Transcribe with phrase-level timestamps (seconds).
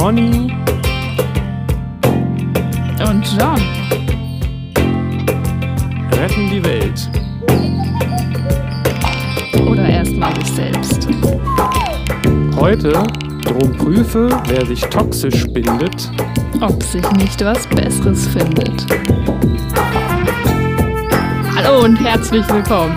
[0.00, 0.50] Conny
[3.06, 3.60] Und John.
[6.12, 7.10] retten die Welt.
[9.68, 11.06] Oder erstmal sich selbst.
[12.56, 12.92] Heute
[13.44, 16.10] drum prüfe, wer sich toxisch bindet.
[16.62, 18.86] Ob sich nicht was Besseres findet.
[21.56, 22.96] Hallo und herzlich willkommen.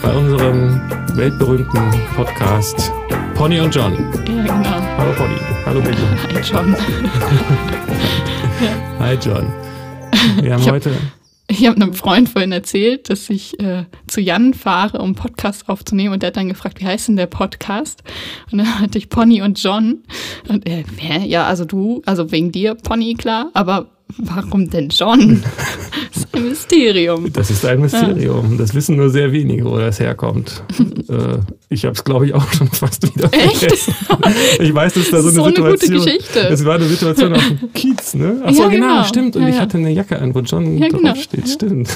[0.00, 0.80] bei unserem
[1.16, 2.92] weltberühmten Podcast
[3.44, 3.92] Pony und John.
[3.92, 4.80] Ja, genau.
[4.96, 5.36] Hallo Pony.
[5.66, 5.96] Hallo Billy.
[6.32, 6.74] Hi, John.
[8.98, 9.52] Hi John.
[10.40, 10.96] Wir haben Ich hab- heute.
[11.46, 16.14] Ich habe einem Freund vorhin erzählt, dass ich äh, zu Jan fahre, um Podcast aufzunehmen.
[16.14, 18.02] Und der hat dann gefragt, wie heißt denn der Podcast?
[18.50, 20.04] Und dann hatte ich Pony und John.
[20.48, 21.26] Und er, hä?
[21.26, 23.50] Ja, also du, also wegen dir, Pony, klar.
[23.52, 25.42] Aber warum denn John?
[26.12, 27.32] das ist ein Mysterium.
[27.32, 28.56] Das ist ein Mysterium.
[28.58, 30.62] Das wissen nur sehr wenige, wo das herkommt.
[31.08, 33.56] äh, ich habe es, glaube ich, auch schon fast wieder Echt?
[33.56, 33.94] vergessen.
[34.60, 36.04] Ich weiß, dass da so, So eine eine gute Situation.
[36.18, 36.46] Geschichte.
[36.48, 38.42] Das war eine Situation auf dem Kiez, ne?
[38.44, 39.04] Ach so, Ja, genau, genau.
[39.04, 39.36] stimmt.
[39.36, 41.08] Und Ja, ich hatte eine Jacke an, wo John Ja, genau.
[41.12, 41.48] draufsteht.
[41.48, 41.88] Stimmt.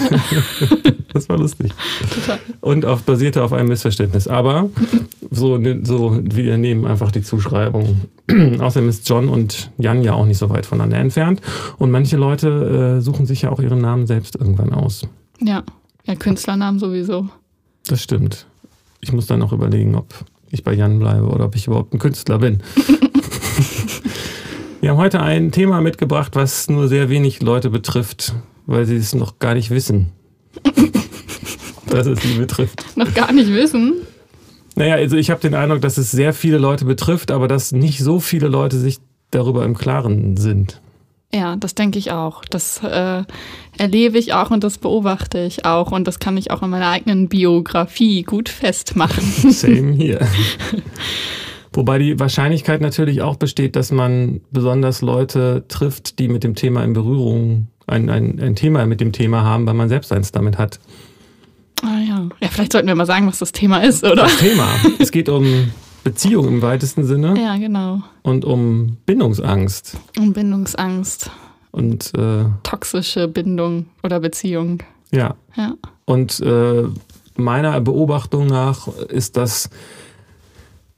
[1.13, 1.73] das war lustig.
[2.15, 2.39] Total.
[2.61, 4.27] Und auf, basierte auf einem Missverständnis.
[4.29, 4.69] Aber
[5.31, 8.01] so, ne- so wir nehmen einfach die Zuschreibung.
[8.59, 11.41] Außerdem ist John und Jan ja auch nicht so weit voneinander entfernt.
[11.79, 15.07] Und manche Leute äh, suchen sich ja auch ihren Namen selbst irgendwann aus.
[15.41, 15.63] Ja,
[16.05, 17.29] ja, Künstlernamen sowieso.
[17.87, 18.47] Das stimmt.
[19.01, 20.15] Ich muss dann noch überlegen, ob
[20.51, 22.63] ich bei Jan bleibe oder ob ich überhaupt ein Künstler bin.
[24.81, 28.35] Wir haben heute ein Thema mitgebracht, was nur sehr wenig Leute betrifft,
[28.67, 30.13] weil sie es noch gar nicht wissen.
[31.91, 32.85] dass es sie betrifft.
[32.97, 33.95] Noch gar nicht wissen.
[34.77, 37.99] Naja, also ich habe den Eindruck, dass es sehr viele Leute betrifft, aber dass nicht
[37.99, 38.99] so viele Leute sich
[39.31, 40.81] darüber im Klaren sind.
[41.33, 42.43] Ja, das denke ich auch.
[42.47, 43.23] Das äh,
[43.77, 45.93] erlebe ich auch und das beobachte ich auch.
[45.93, 49.25] Und das kann ich auch in meiner eigenen Biografie gut festmachen.
[49.53, 50.27] Same hier.
[51.75, 56.83] Wobei die Wahrscheinlichkeit natürlich auch besteht, dass man besonders Leute trifft, die mit dem Thema
[56.83, 60.57] in Berührung, ein, ein, ein Thema mit dem Thema haben, weil man selbst eins damit
[60.57, 60.81] hat.
[61.83, 62.29] Ah ja.
[62.41, 64.23] Ja, vielleicht sollten wir mal sagen, was das Thema ist, oder?
[64.23, 64.67] Das Thema.
[64.99, 65.45] es geht um
[66.09, 68.01] Beziehung im weitesten Sinne Ja, genau.
[68.23, 69.99] und um Bindungsangst.
[70.19, 71.31] Und Bindungsangst.
[71.71, 74.83] Und äh, Toxische Bindung oder Beziehung.
[75.11, 75.75] ja, Ja.
[76.07, 76.85] Und äh,
[77.37, 79.69] meiner Beobachtung nach ist das,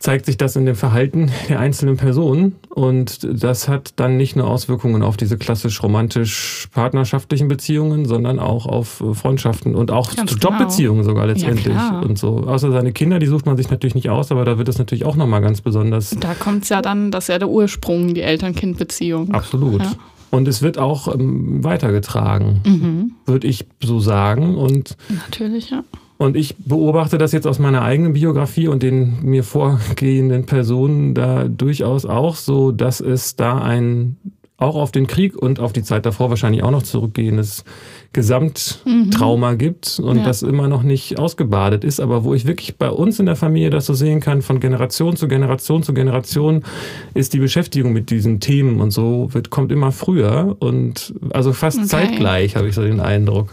[0.01, 2.57] zeigt sich das in dem Verhalten der einzelnen Personen.
[2.71, 9.01] Und das hat dann nicht nur Auswirkungen auf diese klassisch romantisch-partnerschaftlichen Beziehungen, sondern auch auf
[9.03, 11.75] äh, Freundschaften und auch Ganz Jobbeziehungen sogar letztendlich.
[11.75, 12.03] klar.
[12.03, 12.39] und so.
[12.47, 15.05] Außer seine Kinder, die sucht man sich natürlich nicht aus, aber da wird es natürlich
[15.05, 16.11] auch nochmal ganz besonders.
[16.19, 19.33] Da kommt es ja dann, das ist ja der Ursprung, die Eltern-Kind-Beziehung.
[19.35, 19.83] Absolut.
[19.83, 19.93] Ja.
[20.31, 23.13] Und es wird auch ähm, weitergetragen, Mhm.
[23.27, 24.57] würde ich so sagen.
[24.57, 25.83] Und Natürlich, ja.
[26.21, 31.49] Und ich beobachte das jetzt aus meiner eigenen Biografie und den mir vorgehenden Personen da
[31.49, 34.17] durchaus auch so, dass es da ein
[34.59, 37.65] auch auf den Krieg und auf die Zeit davor wahrscheinlich auch noch zurückgehendes
[38.13, 40.25] Gesamttrauma gibt und Ja.
[40.25, 43.71] das immer noch nicht ausgebadet ist, aber wo ich wirklich bei uns in der Familie
[43.71, 46.65] das so sehen kann, von Generation zu Generation zu Generation
[47.15, 51.79] ist die Beschäftigung mit diesen Themen und so wird, kommt immer früher und also fast
[51.79, 51.89] Okay.
[51.89, 53.49] zeitgleich habe ich so den Eindruck.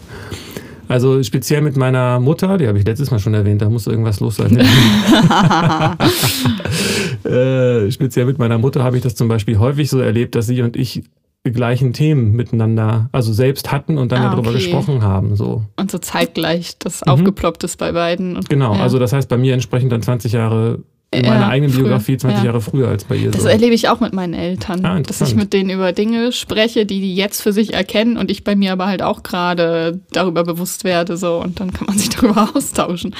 [0.87, 4.19] Also speziell mit meiner Mutter, die habe ich letztes Mal schon erwähnt, da muss irgendwas
[4.19, 4.57] los sein.
[7.23, 10.61] äh, speziell mit meiner Mutter habe ich das zum Beispiel häufig so erlebt, dass sie
[10.61, 11.03] und ich
[11.45, 14.57] die gleichen Themen miteinander, also selbst hatten und dann Ah, darüber okay.
[14.57, 15.37] gesprochen haben.
[15.37, 15.63] So.
[15.77, 18.35] Und so zeitgleich das aufgeploppt ist bei beiden.
[18.35, 18.81] Und, Genau, ja.
[18.81, 20.79] also das heißt bei mir entsprechend dann 20 Jahre
[21.11, 22.45] in Ja, meiner eigenen früher, Biografie 20 ja.
[22.45, 23.31] Jahre früher als bei ihr.
[23.31, 23.47] Das So.
[23.47, 26.99] erlebe ich auch mit meinen Eltern, Ah, dass ich mit denen über Dinge spreche, die
[26.99, 30.83] die jetzt für sich erkennen und ich bei mir aber halt auch gerade darüber bewusst
[30.83, 33.15] werde so und dann kann man sich darüber austauschen.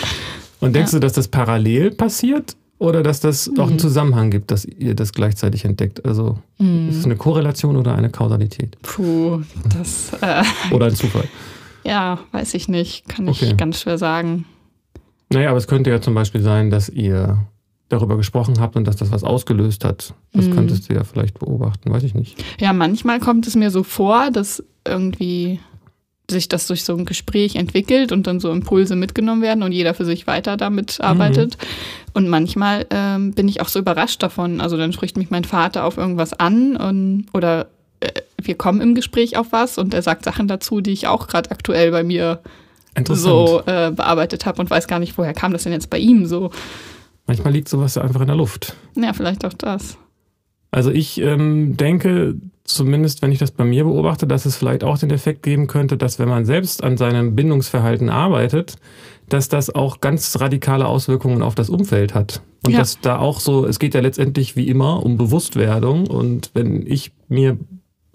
[0.60, 3.70] Und denkst du, dass das parallel passiert oder dass das auch Mhm.
[3.72, 6.06] einen Zusammenhang gibt, dass ihr das gleichzeitig entdeckt?
[6.06, 6.90] Also Mhm.
[6.90, 8.78] ist es eine Korrelation oder eine Kausalität?
[8.82, 9.42] Puh,
[9.78, 11.24] das äh, Oder ein Zufall?
[11.86, 13.46] ja, weiß ich nicht, kann Okay.
[13.52, 14.44] ich ganz schwer sagen.
[15.32, 17.38] Naja, aber es könnte ja zum Beispiel sein, dass ihr
[17.90, 20.14] darüber gesprochen habt und dass das was ausgelöst hat.
[20.34, 20.56] Das Mhm.
[20.56, 22.44] könntest du ja vielleicht beobachten, weiß ich nicht.
[22.60, 25.60] Ja, manchmal kommt es mir so vor, dass irgendwie
[26.30, 29.94] sich das durch so ein Gespräch entwickelt und dann so Impulse mitgenommen werden und jeder
[29.94, 31.58] für sich weiter damit arbeitet.
[32.14, 34.60] Und manchmal ähm, bin ich auch so überrascht davon.
[34.60, 37.68] Also dann spricht mich mein Vater auf irgendwas an und, oder
[38.02, 38.10] äh,
[38.42, 41.50] wir kommen im Gespräch auf was und er sagt Sachen dazu, die ich auch gerade
[41.52, 42.40] aktuell bei mir
[43.10, 46.26] so äh, bearbeitet habe und weiß gar nicht, woher kam das denn jetzt bei ihm
[46.26, 46.52] so.
[47.28, 48.76] Manchmal liegt sowas einfach in der Luft.
[48.96, 49.98] Ja, vielleicht auch das.
[50.72, 54.98] Also ich ähm, denke, zumindest wenn ich das bei mir beobachte, dass es vielleicht auch
[54.98, 58.76] den Effekt geben könnte, dass wenn man selbst an seinem Bindungsverhalten arbeitet,
[59.30, 62.42] dass das auch ganz radikale Auswirkungen auf das Umfeld hat.
[62.66, 62.80] Und ja.
[62.80, 66.08] dass da auch so, es geht ja letztendlich wie immer um Bewusstwerdung.
[66.08, 67.58] Und wenn ich mir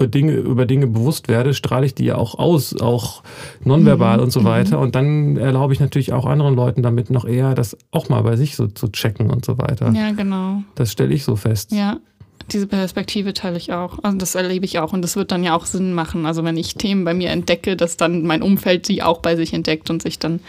[0.09, 3.23] Dinge, über Dinge bewusst werde, strahle ich die ja auch aus, auch
[3.65, 4.25] nonverbal mhm.
[4.25, 4.45] und so mhm.
[4.45, 4.79] weiter.
[4.79, 8.37] Und dann erlaube ich natürlich auch anderen Leuten damit noch eher, das auch mal bei
[8.37, 9.93] sich so zu checken und so weiter.
[9.93, 10.63] Ja, genau.
[10.75, 11.73] Das stelle ich so fest.
[11.73, 11.99] Ja.
[12.51, 14.01] Diese Perspektive teile ich auch.
[14.03, 14.93] Also das erlebe ich auch.
[14.93, 16.27] Und das wird dann ja auch Sinn machen.
[16.27, 19.55] Also wenn ich Themen bei mir entdecke, dass dann mein Umfeld sie auch bei sich
[19.55, 20.41] entdeckt und sich dann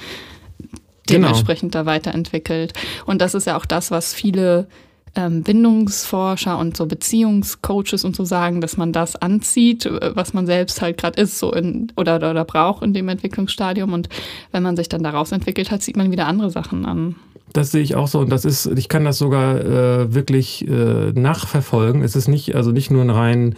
[1.07, 1.27] genau.
[1.27, 1.83] dementsprechend genau.
[1.85, 2.73] da weiterentwickelt.
[3.05, 4.67] Und das ist ja auch das, was viele
[5.15, 10.45] ähm, Bindungsforscher und so Beziehungscoaches und so sagen, dass man das anzieht, äh, was man
[10.45, 13.93] selbst halt gerade ist, so in oder, oder, braucht in dem Entwicklungsstadium.
[13.93, 14.09] Und
[14.51, 17.15] wenn man sich dann daraus entwickelt hat, sieht man wieder andere Sachen an.
[17.51, 21.11] Das sehe ich auch so und das ist, ich kann das sogar äh, wirklich äh,
[21.11, 22.01] nachverfolgen.
[22.01, 23.55] Es ist nicht, also nicht nur ein rein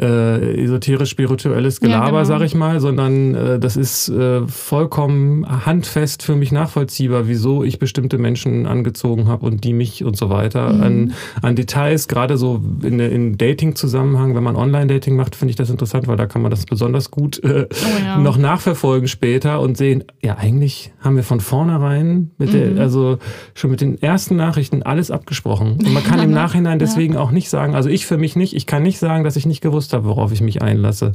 [0.00, 2.24] äh, esoterisch-spirituelles Gelaber, ja, genau.
[2.24, 7.78] sag ich mal, sondern äh, das ist äh, vollkommen handfest für mich nachvollziehbar, wieso ich
[7.78, 10.72] bestimmte Menschen angezogen habe und die mich und so weiter.
[10.72, 10.82] Mhm.
[10.82, 15.70] An, an Details, gerade so in, in Dating-Zusammenhang, wenn man Online-Dating macht, finde ich das
[15.70, 18.18] interessant, weil da kann man das besonders gut äh, oh, ja.
[18.18, 22.74] noch nachverfolgen später und sehen, ja, eigentlich haben wir von vornherein mit mhm.
[22.74, 23.18] der, also
[23.54, 25.78] schon mit den ersten Nachrichten alles abgesprochen.
[25.78, 27.20] Und man kann im Nachhinein deswegen ja.
[27.20, 29.62] auch nicht sagen, also ich für mich nicht, ich kann nicht sagen, dass ich nicht
[29.62, 31.12] gewusst gewusst habe, worauf ich mich einlasse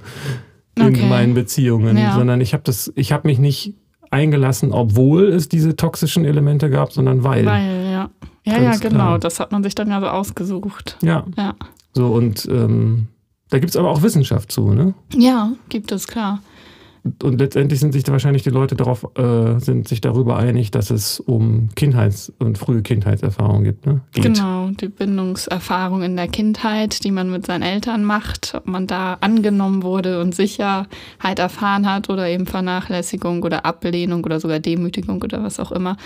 [0.76, 1.08] in okay.
[1.08, 2.14] meinen Beziehungen, ja.
[2.14, 3.76] sondern ich habe das, ich habe mich nicht
[4.10, 7.46] eingelassen, obwohl es diese toxischen Elemente gab, sondern weil.
[7.46, 8.10] Weil, ja.
[8.44, 8.96] Ja, ja, genau.
[8.96, 9.20] Klar.
[9.20, 10.98] Das hat man sich dann ja so ausgesucht.
[11.04, 11.26] Ja.
[11.38, 11.54] ja.
[11.94, 13.08] So, und ähm,
[13.50, 14.96] da gibt es aber auch Wissenschaft zu, ne?
[15.14, 16.42] Ja, gibt es, klar.
[17.24, 20.92] Und letztendlich sind sich da wahrscheinlich die Leute darauf, äh, sind sich darüber einig, dass
[20.92, 24.02] es um Kindheits- und frühe Kindheitserfahrungen gibt, ne?
[24.12, 24.24] Geht.
[24.24, 29.18] Genau, die Bindungserfahrung in der Kindheit, die man mit seinen Eltern macht, ob man da
[29.22, 35.42] angenommen wurde und Sicherheit erfahren hat oder eben Vernachlässigung oder Ablehnung oder sogar Demütigung oder
[35.42, 35.98] was auch immer,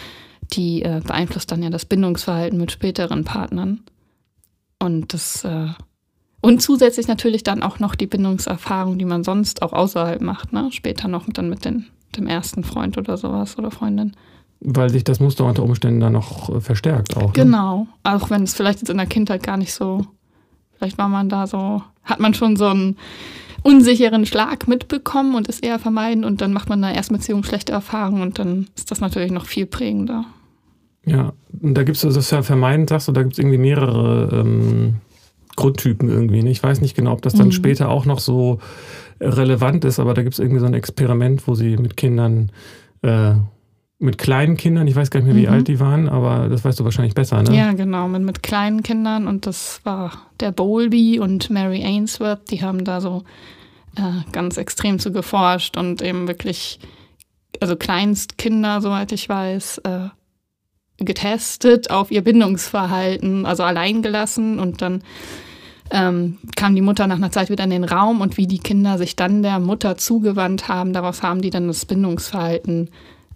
[0.53, 3.81] die äh, beeinflusst dann ja das Bindungsverhalten mit späteren Partnern.
[4.79, 5.67] Und das äh,
[6.45, 10.69] und zusätzlich natürlich dann auch noch die Bindungserfahrung, die man sonst auch außerhalb macht, ne?
[10.71, 14.11] Später noch dann mit den, dem ersten Freund oder sowas oder Freundin.
[14.59, 17.29] Weil sich das Muster unter Umständen dann noch äh, verstärkt auch.
[17.29, 17.33] Ne?
[17.33, 17.87] Genau.
[18.03, 20.05] Auch wenn es vielleicht jetzt in der Kindheit gar nicht so,
[20.77, 22.95] vielleicht war man da so, hat man schon so einen
[23.63, 27.43] unsicheren Schlag mitbekommen und ist eher vermeiden und dann macht man in der ersten Beziehung
[27.43, 30.25] schlechte Erfahrungen und dann ist das natürlich noch viel prägender.
[31.07, 34.41] Ja, und da gibt es, das ja vermeiden, sagst du, da gibt es irgendwie mehrere
[34.41, 34.95] ähm,
[35.55, 36.43] Grundtypen irgendwie.
[36.43, 36.49] Ne?
[36.49, 37.51] Ich weiß nicht genau, ob das dann mhm.
[37.51, 38.59] später auch noch so
[39.19, 42.51] relevant ist, aber da gibt es irgendwie so ein Experiment, wo sie mit Kindern,
[43.01, 43.33] äh,
[43.97, 45.53] mit kleinen Kindern, ich weiß gar nicht mehr, wie mhm.
[45.53, 47.55] alt die waren, aber das weißt du wahrscheinlich besser, ne?
[47.55, 50.11] Ja, genau, mit, mit kleinen Kindern und das war
[50.41, 53.23] der Bowlby und Mary Ainsworth, die haben da so
[53.95, 56.79] äh, ganz extrem zu geforscht und eben wirklich,
[57.61, 60.09] also Kleinstkinder, soweit ich weiß, äh,
[60.97, 65.03] getestet auf ihr Bindungsverhalten, also allein gelassen und dann
[65.91, 68.97] ähm, kam die Mutter nach einer Zeit wieder in den Raum und wie die Kinder
[68.97, 72.89] sich dann der Mutter zugewandt haben, daraus haben die dann das Bindungsverhalten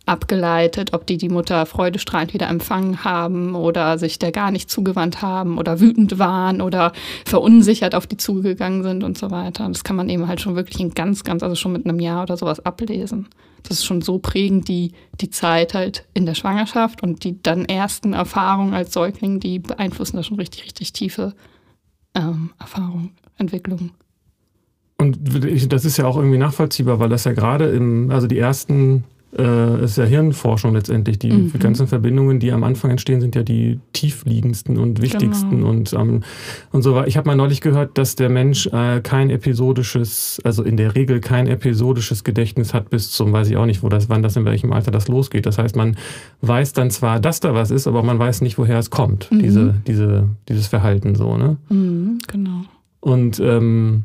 [0.09, 5.21] abgeleitet, ob die die Mutter freudestrahlend wieder empfangen haben oder sich der gar nicht zugewandt
[5.21, 6.93] haben oder wütend waren oder
[7.25, 9.67] verunsichert auf die zugegangen sind und so weiter.
[9.67, 12.23] Das kann man eben halt schon wirklich in ganz, ganz, also schon mit einem Jahr
[12.23, 13.27] oder sowas ablesen.
[13.61, 17.65] Das ist schon so prägend, die, die Zeit halt in der Schwangerschaft und die dann
[17.65, 21.33] ersten Erfahrungen als Säugling, die beeinflussen da schon richtig, richtig tiefe
[22.19, 23.91] ähm, Erfahrung, Entwicklung.
[24.97, 25.17] Und
[25.71, 29.05] das ist ja auch irgendwie nachvollziehbar, weil das ja gerade im, also die ersten
[29.37, 31.19] äh, ist ja Hirnforschung letztendlich.
[31.19, 31.59] Die mhm.
[31.59, 35.69] ganzen Verbindungen, die am Anfang entstehen, sind ja die tiefliegendsten und wichtigsten genau.
[35.69, 36.23] und ähm,
[36.71, 37.07] und so weiter.
[37.07, 41.19] Ich habe mal neulich gehört, dass der Mensch äh, kein episodisches, also in der Regel
[41.19, 44.45] kein episodisches Gedächtnis hat bis zum, weiß ich auch nicht, wo das, wann das in
[44.45, 45.45] welchem Alter das losgeht.
[45.45, 45.97] Das heißt, man
[46.41, 49.31] weiß dann zwar, dass da was ist, aber man weiß nicht, woher es kommt.
[49.31, 49.39] Mhm.
[49.39, 51.57] Diese, diese, dieses Verhalten so, ne?
[51.69, 52.61] Mhm, genau.
[53.01, 54.03] Und ähm,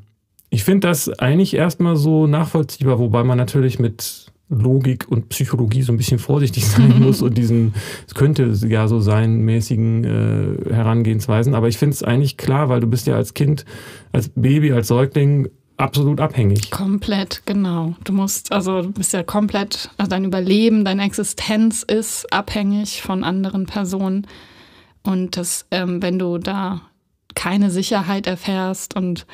[0.51, 5.93] ich finde das eigentlich erstmal so nachvollziehbar, wobei man natürlich mit Logik und Psychologie so
[5.93, 7.75] ein bisschen vorsichtig sein muss und diesen,
[8.07, 11.55] es könnte ja so sein, mäßigen äh, Herangehensweisen.
[11.55, 13.65] Aber ich finde es eigentlich klar, weil du bist ja als Kind,
[14.13, 16.71] als Baby, als Säugling absolut abhängig.
[16.71, 17.95] Komplett, genau.
[18.05, 23.25] Du musst, also du bist ja komplett, also dein Überleben, deine Existenz ist abhängig von
[23.25, 24.27] anderen Personen.
[25.03, 26.83] Und das, ähm, wenn du da
[27.35, 29.27] keine Sicherheit erfährst und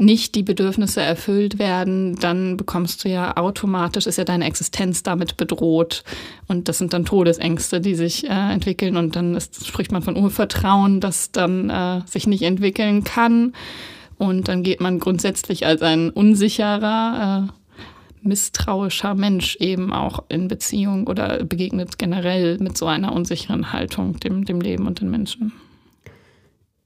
[0.00, 5.36] nicht die Bedürfnisse erfüllt werden, dann bekommst du ja automatisch, ist ja deine Existenz damit
[5.36, 6.04] bedroht.
[6.48, 8.96] Und das sind dann Todesängste, die sich äh, entwickeln.
[8.96, 13.52] Und dann ist, spricht man von Urvertrauen, das dann äh, sich nicht entwickeln kann.
[14.16, 17.52] Und dann geht man grundsätzlich als ein unsicherer, äh,
[18.22, 24.44] misstrauischer Mensch eben auch in Beziehung oder begegnet generell mit so einer unsicheren Haltung dem,
[24.44, 25.52] dem Leben und den Menschen.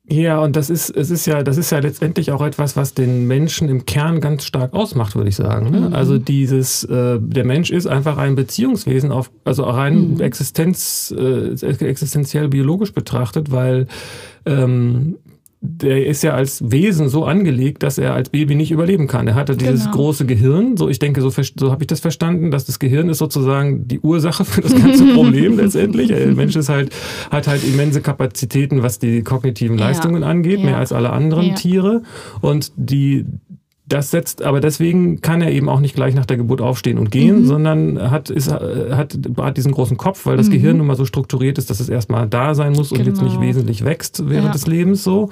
[0.06, 3.26] Ja, und das ist, es ist ja, das ist ja letztendlich auch etwas, was den
[3.26, 5.70] Menschen im Kern ganz stark ausmacht, würde ich sagen.
[5.70, 5.80] Ne?
[5.80, 5.94] Mhm.
[5.94, 10.20] Also dieses, äh, der Mensch ist einfach ein Beziehungswesen auf, also rein mhm.
[10.20, 11.54] Existenz, äh,
[11.86, 13.86] existenziell biologisch betrachtet, weil
[14.44, 15.16] ähm,
[15.66, 19.26] der ist ja als Wesen so angelegt, dass er als Baby nicht überleben kann.
[19.26, 19.96] Er hatte dieses genau.
[19.96, 23.16] große Gehirn, so ich denke, so, so habe ich das verstanden, dass das Gehirn ist
[23.16, 26.08] sozusagen die Ursache für das ganze Problem letztendlich.
[26.08, 26.94] Der Mensch ist halt,
[27.30, 30.28] hat halt immense Kapazitäten, was die kognitiven Leistungen ja.
[30.28, 30.66] angeht, ja.
[30.66, 31.54] mehr als alle anderen ja.
[31.54, 32.02] Tiere.
[32.42, 33.24] Und die,
[33.86, 37.10] das setzt, aber deswegen kann er eben auch nicht gleich nach der Geburt aufstehen und
[37.10, 37.46] gehen, mhm.
[37.46, 40.52] sondern hat, ist, hat, hat diesen großen Kopf, weil das mhm.
[40.52, 43.00] Gehirn nun mal so strukturiert ist, dass es erstmal da sein muss genau.
[43.00, 43.46] und jetzt nicht genau.
[43.46, 44.52] wesentlich wächst während ja.
[44.52, 45.30] des Lebens so.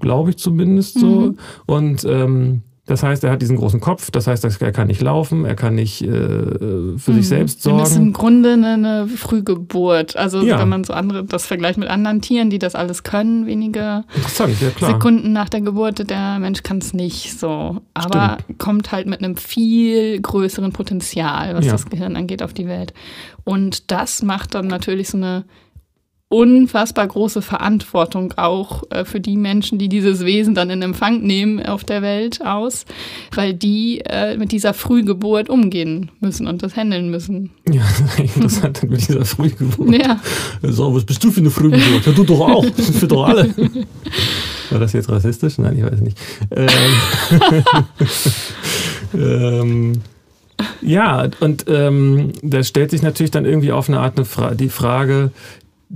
[0.00, 1.20] Glaube ich zumindest so.
[1.20, 1.38] Mhm.
[1.66, 5.46] Und ähm, das heißt, er hat diesen großen Kopf, das heißt, er kann nicht laufen,
[5.46, 7.14] er kann nicht äh, für mhm.
[7.14, 7.78] sich selbst sorgen.
[7.78, 10.16] Das ist im Grunde eine, eine Frühgeburt.
[10.16, 10.58] Also ja.
[10.58, 14.48] wenn man so andere das vergleicht mit anderen Tieren, die das alles können, wenige ja,
[14.86, 17.80] Sekunden nach der Geburt, der Mensch kann es nicht so.
[17.94, 18.58] Aber Stimmt.
[18.58, 21.72] kommt halt mit einem viel größeren Potenzial, was ja.
[21.72, 22.92] das Gehirn angeht, auf die Welt.
[23.44, 25.46] Und das macht dann natürlich so eine
[26.34, 31.64] unfassbar große Verantwortung auch äh, für die Menschen, die dieses Wesen dann in Empfang nehmen
[31.64, 32.86] auf der Welt aus,
[33.32, 37.50] weil die äh, mit dieser Frühgeburt umgehen müssen und das handeln müssen.
[37.70, 37.84] Ja,
[38.16, 39.94] interessant mit dieser Frühgeburt.
[39.94, 40.20] Ja.
[40.60, 42.04] So, was bist du für eine Frühgeburt?
[42.04, 42.64] Ja, du doch auch.
[42.74, 43.54] Für doch alle.
[44.70, 45.58] War das jetzt rassistisch?
[45.58, 46.18] Nein, ich weiß nicht.
[46.50, 46.68] Ähm,
[49.14, 49.92] ähm,
[50.80, 54.68] ja, und ähm, da stellt sich natürlich dann irgendwie auf eine Art eine Fra die
[54.68, 55.30] Frage,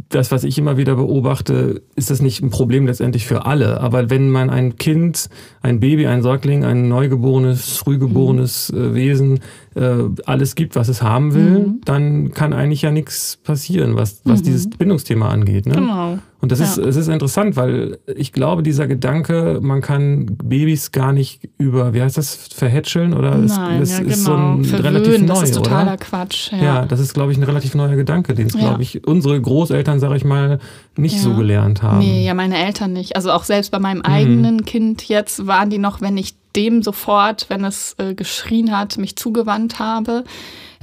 [0.09, 3.81] das, was ich immer wieder beobachte, ist das nicht ein Problem letztendlich für alle.
[3.81, 5.28] Aber wenn man ein Kind,
[5.62, 8.95] ein Baby, ein Säugling, ein neugeborenes, frühgeborenes mhm.
[8.95, 9.40] Wesen
[9.75, 11.81] äh, alles gibt, was es haben will, mhm.
[11.85, 14.45] dann kann eigentlich ja nichts passieren, was, was mhm.
[14.45, 15.67] dieses Bindungsthema angeht.
[15.67, 15.75] Ne?
[15.75, 16.19] Genau.
[16.40, 16.66] Und das ja.
[16.66, 21.95] ist, es ist interessant, weil ich glaube, dieser Gedanke, man kann Babys gar nicht über,
[21.95, 24.30] wie heißt das, verhätscheln oder Nein, es, es ja, ist genau.
[24.30, 25.97] so ein Verwöhnen, relativ neu, das ist totaler oder?
[25.97, 26.52] Quatsch.
[26.52, 26.62] Ja.
[26.62, 29.99] ja, das ist, glaube ich, ein relativ neuer Gedanke, den es, glaube ich, unsere Großeltern,
[29.99, 30.61] sage ich mal,
[30.97, 31.99] nicht so gelernt haben.
[31.99, 33.16] Nee, ja, meine Eltern nicht.
[33.16, 34.64] Also auch selbst bei meinem eigenen mhm.
[34.64, 39.17] Kind jetzt waren die noch, wenn ich dem sofort, wenn es äh, geschrien hat, mich
[39.17, 40.25] zugewandt habe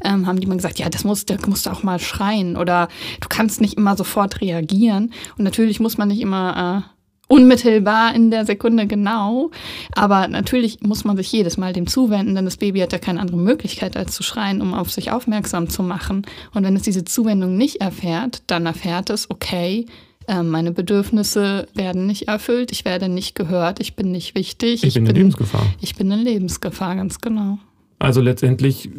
[0.04, 2.88] ähm, haben die mal gesagt, ja, das muss, da musst du auch mal schreien oder
[3.22, 5.14] du kannst nicht immer sofort reagieren.
[5.38, 6.96] Und natürlich muss man nicht immer äh,
[7.28, 9.52] unmittelbar in der Sekunde genau.
[9.96, 13.20] Aber natürlich muss man sich jedes Mal dem zuwenden, denn das Baby hat ja keine
[13.20, 16.26] andere Möglichkeit, als zu schreien, um auf sich aufmerksam zu machen.
[16.54, 19.86] Und wenn es diese Zuwendung nicht erfährt, dann erfährt es, okay,
[20.28, 24.84] äh, meine Bedürfnisse werden nicht erfüllt, ich werde nicht gehört, ich bin nicht wichtig.
[24.84, 25.66] Ich, ich bin in Lebensgefahr.
[25.82, 27.60] Ich bin in Lebensgefahr, ganz genau.
[27.98, 28.90] Also letztendlich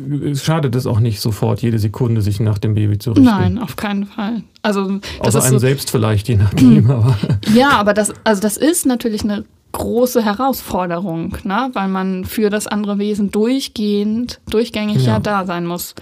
[0.43, 3.25] schadet es auch nicht sofort, jede Sekunde sich nach dem Baby zu richten.
[3.25, 4.43] Nein, auf keinen Fall.
[4.63, 6.91] Also das Außer einem so, selbst vielleicht, je nachdem.
[6.91, 7.17] Aber.
[7.55, 11.71] Ja, aber das, also das ist natürlich eine große Herausforderung, ne?
[11.75, 15.95] weil man für das andere Wesen durchgehend, durchgängig ja, ja da sein muss.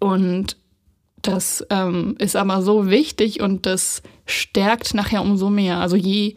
[0.00, 0.56] Und
[1.22, 5.78] das ähm, ist aber so wichtig und das stärkt nachher umso mehr.
[5.78, 6.36] Also je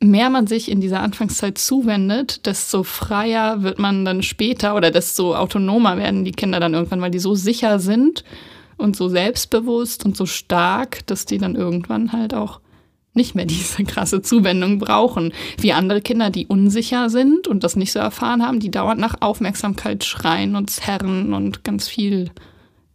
[0.00, 5.34] mehr man sich in dieser Anfangszeit zuwendet, desto freier wird man dann später oder desto
[5.34, 8.24] autonomer werden die Kinder dann irgendwann, weil die so sicher sind
[8.76, 12.60] und so selbstbewusst und so stark, dass die dann irgendwann halt auch
[13.14, 15.32] nicht mehr diese krasse Zuwendung brauchen.
[15.60, 19.20] Wie andere Kinder, die unsicher sind und das nicht so erfahren haben, die dauernd nach
[19.20, 22.30] Aufmerksamkeit schreien und zerren und ganz viel,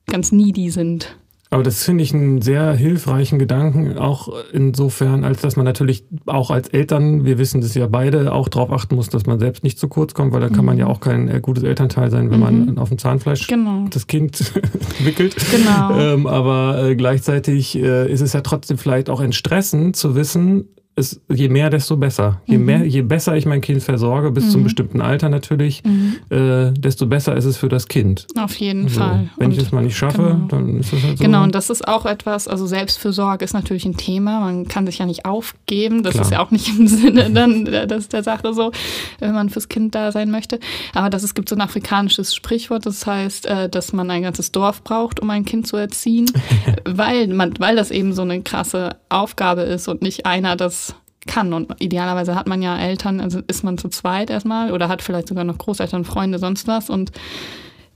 [0.08, 1.16] ganz needy sind.
[1.54, 6.50] Aber das finde ich einen sehr hilfreichen Gedanken, auch insofern, als dass man natürlich auch
[6.50, 9.78] als Eltern, wir wissen das ja beide, auch darauf achten muss, dass man selbst nicht
[9.78, 10.92] zu kurz kommt, weil dann kann man ja mhm.
[10.92, 12.66] auch kein äh, gutes Elternteil sein, wenn mhm.
[12.66, 13.86] man auf dem Zahnfleisch genau.
[13.92, 14.52] das Kind
[15.04, 15.36] wickelt.
[15.52, 15.96] Genau.
[16.00, 21.22] Ähm, aber äh, gleichzeitig äh, ist es ja trotzdem vielleicht auch entstressend zu wissen, ist,
[21.28, 22.42] je mehr, desto besser.
[22.46, 22.66] Je, mhm.
[22.66, 24.50] mehr, je besser ich mein Kind versorge, bis mhm.
[24.50, 26.18] zum bestimmten Alter natürlich, mhm.
[26.30, 28.28] äh, desto besser ist es für das Kind.
[28.38, 29.00] Auf jeden so.
[29.00, 29.30] Fall.
[29.38, 30.48] Wenn und ich es mal nicht schaffe, genau.
[30.50, 31.24] dann ist das halt so.
[31.24, 34.42] Genau, und das ist auch etwas, also Selbstfürsorge ist natürlich ein Thema.
[34.42, 36.04] Man kann sich ja nicht aufgeben.
[36.04, 36.26] Das Klar.
[36.26, 38.72] ist ja auch nicht im Sinne dann das der Sache so,
[39.20, 40.60] wenn man fürs Kind da sein möchte.
[40.94, 44.52] Aber das, es gibt so ein afrikanisches Sprichwort, das heißt, äh, dass man ein ganzes
[44.52, 46.30] Dorf braucht, um ein Kind zu erziehen,
[46.86, 50.83] weil, man, weil das eben so eine krasse Aufgabe ist und nicht einer das
[51.28, 51.54] kann.
[51.54, 55.28] Und idealerweise hat man ja Eltern, also ist man zu zweit erstmal oder hat vielleicht
[55.28, 56.90] sogar noch Großeltern, Freunde, sonst was.
[56.90, 57.12] Und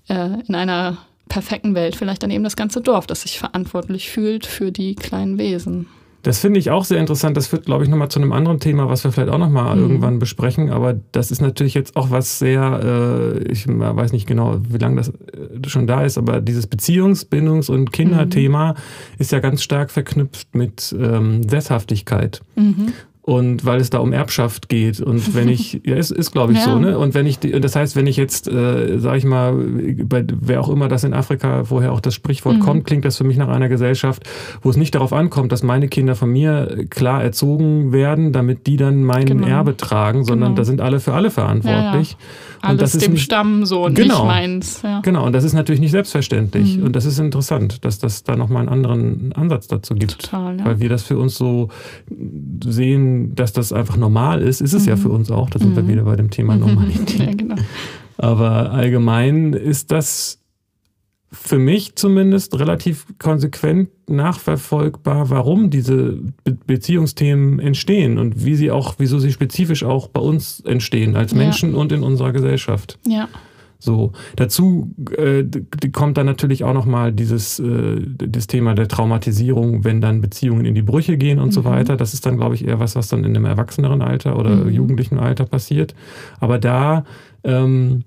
[0.08, 0.98] äh, in einer
[1.30, 5.38] perfekten Welt vielleicht dann eben das ganze Dorf, das sich verantwortlich fühlt für die kleinen
[5.38, 5.88] Wesen.
[6.24, 7.38] Das finde ich auch sehr interessant.
[7.38, 9.84] Das führt, glaube ich, nochmal zu einem anderen Thema, was wir vielleicht auch nochmal mhm.
[9.84, 10.70] irgendwann besprechen.
[10.72, 14.98] Aber das ist natürlich jetzt auch was sehr, äh, ich weiß nicht genau, wie lange
[14.98, 18.76] das äh, schon da ist, aber dieses Beziehungs-, Bindungs- und Kinderthema mhm.
[19.20, 22.42] ist ja ganz stark verknüpft mit ähm, Sesshaftigkeit.
[22.56, 22.92] Mhm.
[23.28, 25.02] Und weil es da um Erbschaft geht.
[25.02, 26.64] Und wenn ich, ja, ist, ist glaube ich ja.
[26.64, 26.98] so, ne?
[26.98, 29.54] Und wenn ich, das heißt, wenn ich jetzt, äh, sage ich mal,
[30.06, 32.60] bei wer auch immer das in Afrika, woher auch das Sprichwort mhm.
[32.62, 34.24] kommt, klingt das für mich nach einer Gesellschaft,
[34.62, 38.78] wo es nicht darauf ankommt, dass meine Kinder von mir klar erzogen werden, damit die
[38.78, 39.46] dann mein genau.
[39.46, 40.62] Erbe tragen, sondern genau.
[40.62, 42.12] da sind alle für alle verantwortlich.
[42.12, 42.70] Ja, ja.
[42.70, 44.82] und das ist dem nicht, Stamm so und genau, nicht meins.
[44.84, 45.02] Ja.
[45.02, 46.78] Genau, und das ist natürlich nicht selbstverständlich.
[46.78, 46.86] Mhm.
[46.86, 50.22] Und das ist interessant, dass das da nochmal einen anderen Ansatz dazu gibt.
[50.22, 50.64] Total, ja.
[50.64, 51.68] Weil wir das für uns so
[52.64, 54.90] sehen, dass das einfach normal ist, ist es mhm.
[54.90, 55.50] ja für uns auch.
[55.50, 55.76] Da sind mhm.
[55.76, 57.20] wir wieder bei dem Thema Normalität.
[57.20, 57.56] ja, genau.
[58.18, 60.40] Aber allgemein ist das
[61.32, 68.96] für mich zumindest relativ konsequent nachverfolgbar, warum diese Be Beziehungsthemen entstehen und wie sie auch,
[68.98, 71.78] wieso sie spezifisch auch bei uns entstehen als Menschen ja.
[71.78, 72.98] und in unserer Gesellschaft.
[73.06, 73.28] Ja.
[73.80, 75.44] So dazu äh,
[75.92, 80.66] kommt dann natürlich auch noch mal dieses äh, das Thema der Traumatisierung, wenn dann Beziehungen
[80.66, 81.52] in die Brüche gehen und mhm.
[81.52, 81.98] so weiter.
[81.98, 84.70] Das ist dann glaube ich eher was, was dann in einem erwachseneren Alter oder mhm.
[84.70, 85.94] jugendlichen Alter passiert.
[86.40, 87.06] Aber da
[87.44, 88.04] ähm,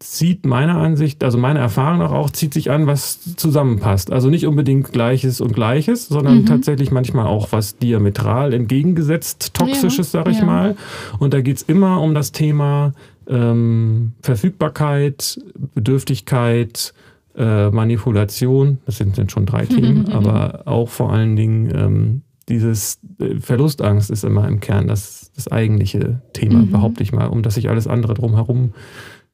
[0.00, 4.10] zieht meiner Ansicht, also meine Erfahrung auch, zieht sich an, was zusammenpasst.
[4.10, 6.46] Also nicht unbedingt Gleiches und Gleiches, sondern mhm.
[6.46, 10.46] tatsächlich manchmal auch was diametral entgegengesetzt, Toxisches, ja, sag ich ja.
[10.46, 10.76] mal.
[11.18, 12.94] Und da geht's immer um das Thema
[13.30, 15.40] ähm, Verfügbarkeit,
[15.74, 16.92] Bedürftigkeit,
[17.36, 22.98] äh, Manipulation, das sind, sind schon drei Themen, aber auch vor allen Dingen ähm, dieses
[23.20, 26.72] äh, Verlustangst ist immer im Kern das, das eigentliche Thema, mhm.
[26.72, 28.74] behaupte ich mal, um das sich alles andere drumherum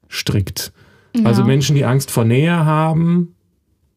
[0.09, 0.73] strickt.
[1.17, 1.25] Ja.
[1.25, 3.36] Also Menschen, die Angst vor Nähe haben,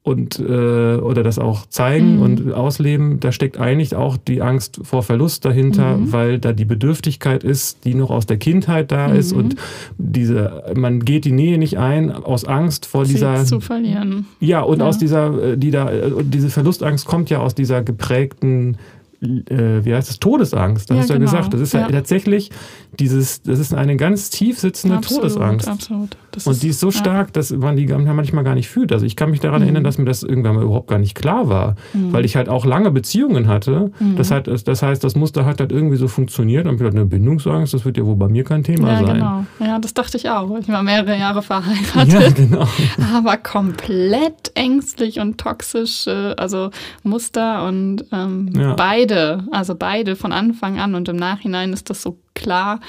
[0.01, 2.21] und äh, oder das auch zeigen mhm.
[2.21, 6.13] und ausleben, da steckt eigentlich auch die Angst vor Verlust dahinter, mhm.
[6.13, 9.15] weil da die Bedürftigkeit ist, die noch aus der Kindheit da mhm.
[9.15, 9.55] ist und
[9.97, 14.25] diese man geht die Nähe nicht ein aus Angst vor Sie dieser zu verlieren.
[14.39, 14.85] Ja, und ja.
[14.85, 18.77] aus dieser äh, die da und diese Verlustangst kommt ja aus dieser geprägten
[19.21, 20.89] äh, wie heißt es, Todesangst.
[20.89, 21.31] Das ja, hast du ja genau.
[21.31, 21.53] gesagt.
[21.53, 22.51] Das ist ja, ja, tatsächlich
[22.99, 25.67] dieses, das ist eine ganz tief sitzende absolut, Todesangst.
[25.67, 26.17] Absolut.
[26.31, 28.91] Das und die ist so stark, dass man die manchmal gar nicht fühlt.
[28.91, 29.63] Also ich kann mich daran mhm.
[29.63, 32.13] erinnern, dass mir das irgendwann mal überhaupt gar nicht klar war, mhm.
[32.13, 33.91] weil ich halt auch lange Beziehungen hatte.
[33.99, 34.15] Mhm.
[34.15, 36.67] Das, hat, das heißt, das Muster hat halt irgendwie so funktioniert.
[36.67, 39.15] Und ich dachte, eine Bindungsangst, das wird ja wohl bei mir kein Thema ja, sein.
[39.15, 39.45] Genau.
[39.59, 40.57] Ja, das dachte ich auch.
[40.59, 42.13] Ich war mehrere Jahre verheiratet.
[42.13, 42.67] Ja, genau.
[43.15, 46.71] Aber komplett ängstlich und toxisch, also
[47.03, 48.73] Muster und ähm, ja.
[48.73, 52.79] beide, also beide von Anfang an und im Nachhinein ist das so klar.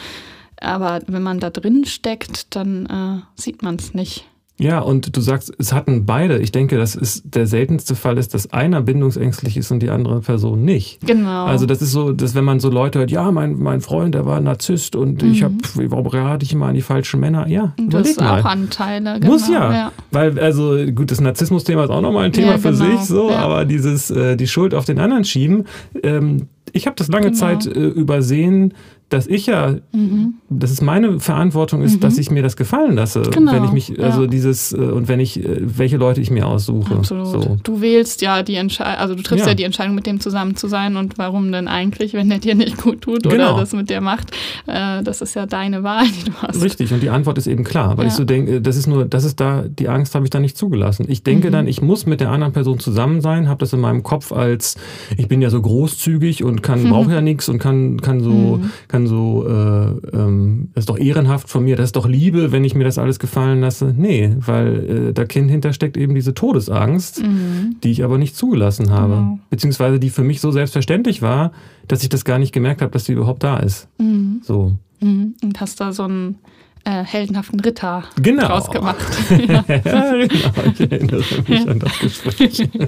[0.61, 4.27] Aber wenn man da drin steckt, dann äh, sieht man es nicht.
[4.61, 6.39] Ja, und du sagst, es hatten beide.
[6.39, 10.21] Ich denke, das ist der seltenste Fall ist, dass einer bindungsängstlich ist und die andere
[10.21, 11.01] Person nicht.
[11.07, 11.47] Genau.
[11.47, 14.27] Also das ist so, dass wenn man so Leute hört, ja, mein, mein Freund, der
[14.27, 15.33] war Narzisst und mhm.
[15.33, 17.49] ich habe, warum rate ich immer an die falschen Männer?
[17.49, 19.19] Ja, das ist auch Anteile.
[19.19, 19.33] Genau.
[19.33, 19.73] Muss ja.
[19.73, 19.93] ja.
[20.11, 22.85] Weil, also gut, das Narzissmus-Thema ist auch nochmal ein Thema ja, für genau.
[22.85, 23.39] sich, so, ja.
[23.39, 25.65] aber dieses, äh, die Schuld auf den anderen schieben,
[26.03, 27.39] ähm, ich habe das lange genau.
[27.39, 28.75] Zeit äh, übersehen,
[29.11, 30.35] dass ich ja, mhm.
[30.49, 32.01] dass es meine Verantwortung ist, mhm.
[32.01, 33.23] dass ich mir das gefallen lasse.
[33.23, 33.53] Genau.
[33.53, 34.27] Wenn ich mich, also ja.
[34.29, 36.95] dieses, äh, und wenn ich, äh, welche Leute ich mir aussuche.
[36.95, 37.27] Absolut.
[37.27, 37.59] So.
[37.63, 39.51] Du wählst ja die Entscheidung, also du triffst ja.
[39.51, 39.55] ja.
[39.55, 42.79] die Entscheidung, mit dem zusammen zu sein und warum denn eigentlich, wenn der dir nicht
[42.81, 43.53] gut tut genau.
[43.53, 44.31] oder das mit dir macht.
[44.69, 46.63] Äh, das ist ja deine Wahl, die du hast.
[46.63, 48.11] Richtig, und die Antwort ist eben klar, weil ja.
[48.11, 50.57] ich so denke, das ist nur, das ist da, die Angst habe ich da nicht
[50.57, 51.07] zugelassen.
[51.09, 51.53] Ich denke mhm.
[51.53, 54.77] dann, ich muss mit der anderen Person zusammen sein, habe das in meinem Kopf als,
[55.17, 58.71] ich bin ja so großzügig und kann, brauche ja nichts und kann, kann so, mhm.
[59.01, 62.65] Kann so, äh, ähm, das ist doch ehrenhaft von mir, das ist doch Liebe, wenn
[62.65, 63.95] ich mir das alles gefallen lasse.
[63.97, 67.77] Nee, weil äh, da Kind hintersteckt eben diese Todesangst, mhm.
[67.83, 69.15] die ich aber nicht zugelassen habe.
[69.15, 69.39] Genau.
[69.51, 71.53] Beziehungsweise die für mich so selbstverständlich war,
[71.89, 73.89] dass ich das gar nicht gemerkt habe, dass die überhaupt da ist.
[73.99, 74.41] Mhm.
[74.43, 74.73] So.
[75.01, 75.35] Mhm.
[75.43, 76.39] Und hast da so einen
[76.85, 78.47] äh, heldenhaften Ritter genau.
[78.47, 79.07] draus gemacht.
[79.31, 79.65] ja.
[79.85, 80.71] ja, genau.
[80.73, 82.69] Ich erinnere mich an das Gespräch.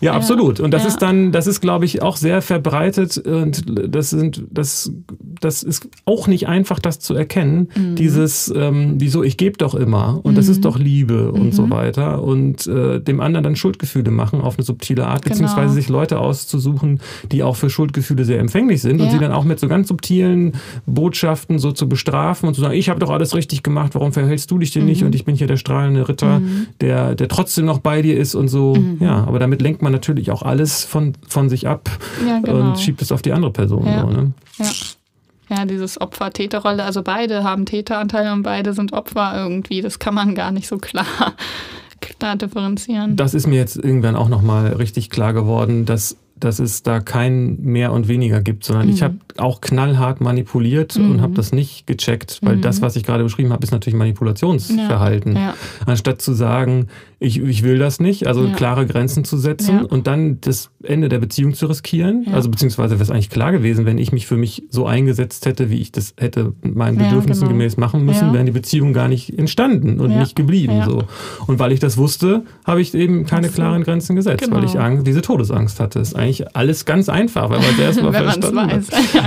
[0.00, 0.60] Ja, absolut.
[0.60, 0.88] Und das ja.
[0.88, 4.92] ist dann, das ist, glaube ich, auch sehr verbreitet und das sind, das,
[5.40, 7.68] das ist auch nicht einfach, das zu erkennen.
[7.74, 7.94] Mhm.
[7.96, 10.36] Dieses, ähm, wieso, ich gebe doch immer und mhm.
[10.36, 10.62] das ist mhm.
[10.62, 11.70] doch Liebe und so mhm.
[11.70, 15.34] weiter und äh, dem anderen dann Schuldgefühle machen auf eine subtile Art, genau.
[15.34, 17.00] beziehungsweise sich Leute auszusuchen,
[17.32, 19.06] die auch für Schuldgefühle sehr empfänglich sind ja.
[19.06, 20.52] und sie dann auch mit so ganz subtilen
[20.84, 24.50] Botschaften so zu bestrafen und zu sagen, ich habe doch alles richtig gemacht, warum verhältst
[24.50, 25.08] du dich denn nicht mhm.
[25.08, 26.66] und ich bin hier der strahlende Ritter, mhm.
[26.80, 28.76] der, der trotzdem noch bei dir ist und so.
[29.00, 31.88] Ja, aber damit lenkt man man natürlich auch alles von, von sich ab
[32.26, 32.70] Ja, genau.
[32.70, 33.86] und schiebt es auf die andere Person.
[33.86, 34.00] Ja.
[34.02, 34.32] So, ne?
[34.58, 34.66] Ja.
[35.48, 39.80] Ja, dieses Opfer-Täter-Rolle, also beide haben Täteranteile und beide sind Opfer irgendwie.
[39.80, 41.06] Das kann man gar nicht so klar,
[42.00, 43.14] klar differenzieren.
[43.14, 47.60] Das ist mir jetzt irgendwann auch nochmal richtig klar geworden, dass, dass es da kein
[47.62, 49.04] mehr und weniger gibt, sondern ich Mhm.
[49.04, 51.20] habe auch knallhart manipuliert und Mhm.
[51.22, 52.62] habe das nicht gecheckt, weil Mhm.
[52.62, 55.36] das, was ich gerade beschrieben habe, ist natürlich Manipulationsverhalten.
[55.36, 55.54] Ja,
[55.86, 58.52] Anstatt zu sagen, ich, ich will das nicht, also Ja.
[58.54, 59.82] klare Grenzen zu setzen Ja.
[59.84, 62.24] und dann das Ende der Beziehung zu riskieren.
[62.28, 62.34] Ja.
[62.34, 65.70] Also beziehungsweise wäre es eigentlich klar gewesen, wenn ich mich für mich so eingesetzt hätte,
[65.70, 67.52] wie ich das hätte meinen Bedürfnissen genau.
[67.58, 70.82] gemäß machen müssen, wären die Beziehungen gar nicht entstanden und nicht geblieben.
[70.84, 71.04] So.
[71.46, 74.56] Und weil ich das wusste, habe ich eben keine klaren Grenzen gesetzt, Genau.
[74.56, 76.00] weil ich Angst, diese Todesangst hatte.
[76.00, 78.82] ist eigentlich alles ganz einfach, wenn man es erstmal verstanden hat.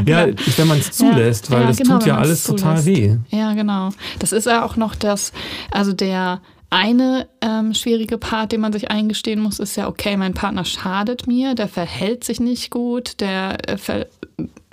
[0.07, 2.87] Ja, wenn man es zulässt, weil das genau, tut ja alles total zulässt.
[3.31, 3.35] weh.
[3.35, 3.89] Ja, genau.
[4.19, 5.33] Das ist ja auch noch das,
[5.71, 10.33] also der eine ähm, schwierige Part, den man sich eingestehen muss, ist ja, okay, mein
[10.33, 14.07] Partner schadet mir, der verhält sich nicht gut, der äh, ver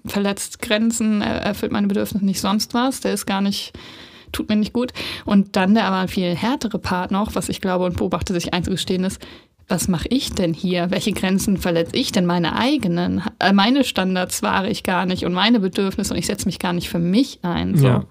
[0.04, 3.72] verletzt Grenzen, er erfüllt meine Bedürfnisse nicht sonst was, der ist gar nicht,
[4.30, 4.92] tut mir nicht gut.
[5.24, 9.02] Und dann der aber viel härtere Part noch, was ich glaube und beobachte sich einzugestehen
[9.02, 9.20] ist,
[9.68, 10.92] was mache ich denn hier?
[10.92, 12.24] Welche Grenzen verletze ich denn?
[12.24, 13.22] Meine eigenen?
[13.40, 16.72] Äh, Meine Standards wahre ich gar nicht und meine Bedürfnisse und ich setze mich gar
[16.72, 17.76] nicht für mich ein.
[17.76, 17.86] So.
[17.86, 18.04] Ja.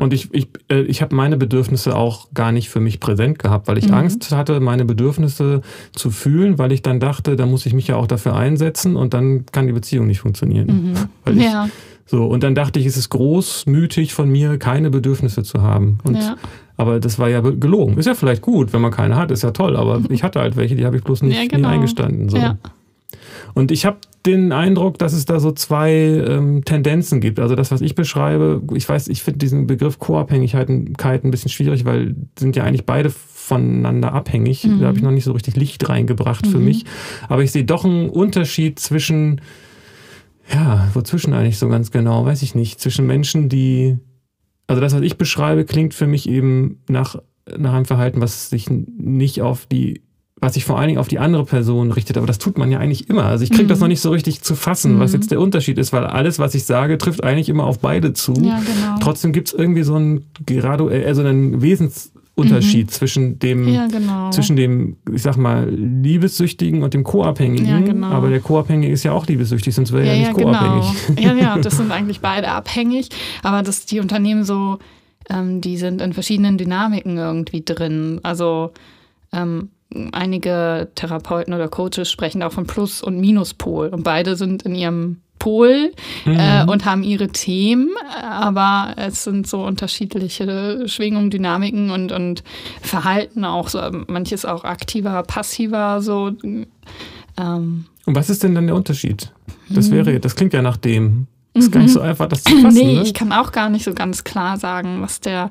[0.00, 3.66] Und ich, ich, äh, ich habe meine Bedürfnisse auch gar nicht für mich präsent gehabt,
[3.68, 3.94] weil ich Mhm.
[3.94, 5.60] Angst hatte, meine Bedürfnisse
[5.92, 9.12] zu fühlen, weil ich dann dachte, da muss ich mich ja auch dafür einsetzen und
[9.12, 10.96] dann kann die Beziehung nicht funktionieren.
[11.26, 11.68] Ich, Ja,
[12.06, 15.98] so, und dann dachte ich, es ist großmütig von mir, keine Bedürfnisse zu haben.
[16.04, 16.36] Und, ja.
[16.76, 17.96] Aber das war ja gelogen.
[17.98, 20.56] Ist ja vielleicht gut, wenn man keine hat, ist ja toll, aber ich hatte halt
[20.56, 21.68] welche, die habe ich bloß nicht, Ja, genau.
[21.68, 22.28] nie eingestanden.
[22.28, 22.36] So.
[22.36, 22.56] Ja.
[23.54, 27.40] Und ich habe den Eindruck, dass es da so zwei ähm, Tendenzen gibt.
[27.40, 31.84] Also das, was ich beschreibe, ich weiß, ich finde diesen Begriff Co-Abhängigkeit ein bisschen schwierig,
[31.84, 34.64] weil sind ja eigentlich beide voneinander abhängig.
[34.64, 34.80] Mhm.
[34.80, 36.64] Da habe ich noch nicht so richtig Licht reingebracht für Mhm.
[36.64, 36.84] mich.
[37.28, 39.40] Aber ich sehe doch einen Unterschied zwischen,
[40.52, 43.98] ja, wozwischen eigentlich so ganz genau, weiß ich nicht, zwischen Menschen, die,
[44.68, 47.16] also das, was ich beschreibe, klingt für mich eben nach,
[47.58, 50.02] nach einem Verhalten, was sich nicht auf die
[50.42, 52.16] was sich vor allen Dingen auf die andere Person richtet.
[52.18, 53.24] Aber das tut man ja eigentlich immer.
[53.26, 53.68] Also ich kriege Mhm.
[53.68, 55.20] das noch nicht so richtig zu fassen, was Mhm.
[55.20, 58.32] jetzt der Unterschied ist, weil alles, was ich sage, trifft eigentlich immer auf beide zu.
[58.34, 58.98] Ja, genau.
[59.00, 64.30] Trotzdem gibt es irgendwie so einen, graduell, also einen Wesensunterschied zwischen dem, ja, genau.
[64.30, 67.66] zwischen dem, ich sag mal, Liebessüchtigen und dem Co-Abhängigen.
[67.68, 68.08] Ja, genau.
[68.08, 68.12] Mhm.
[68.12, 70.50] Aber der Co-Abhängige ist ja auch liebessüchtig, sonst wäre er ja, nicht genau.
[70.58, 71.24] co-abhängig.
[71.24, 73.10] Ja, ja, das sind eigentlich beide abhängig,
[73.44, 74.78] aber dass die Unternehmen so,
[75.30, 78.18] ähm, die sind in verschiedenen Dynamiken irgendwie drin.
[78.24, 78.72] Also
[79.32, 79.68] ähm,
[80.12, 85.18] einige Therapeuten oder Coaches sprechen auch von Plus- und Minuspol und beide sind in ihrem
[85.38, 85.90] Pol
[86.24, 86.68] äh, Mhm.
[86.68, 87.88] und haben ihre Themen,
[88.22, 92.44] aber es sind so unterschiedliche Schwingungen, Dynamiken und, und
[92.80, 93.80] Verhalten auch so.
[94.06, 96.30] Manches auch aktiver, passiver, so.
[96.44, 99.32] Ähm, Und was ist denn dann der Unterschied?
[99.68, 99.92] Das Mhm.
[99.94, 101.26] wäre, das klingt ja nach dem.
[101.54, 102.78] Das ist gar nicht so einfach, das zu fassen.
[102.78, 103.02] nee, ne?
[103.02, 105.50] ich kann auch gar nicht so ganz klar sagen, was der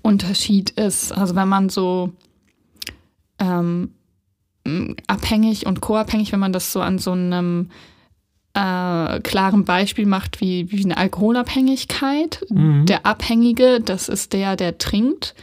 [0.00, 1.12] Unterschied ist.
[1.12, 2.10] Also wenn man so
[3.42, 3.90] ähm,
[5.06, 7.70] abhängig und co-abhängig, wenn man das so an so einem
[8.54, 12.44] äh, klaren Beispiel macht, wie, wie eine Alkoholabhängigkeit.
[12.48, 12.86] Mhm.
[12.86, 15.34] Der Abhängige, das ist der, der trinkt.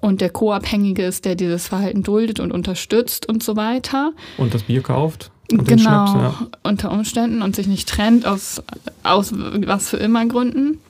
[0.00, 4.12] Und der Co-Abhängige ist der, dieses Verhalten duldet und unterstützt und so weiter.
[4.38, 5.30] Und das Bier kauft.
[5.52, 6.34] Und Genau, ja.
[6.62, 8.62] unter Umständen und sich nicht trennt aus,
[9.02, 10.80] aus was für immer Gründen,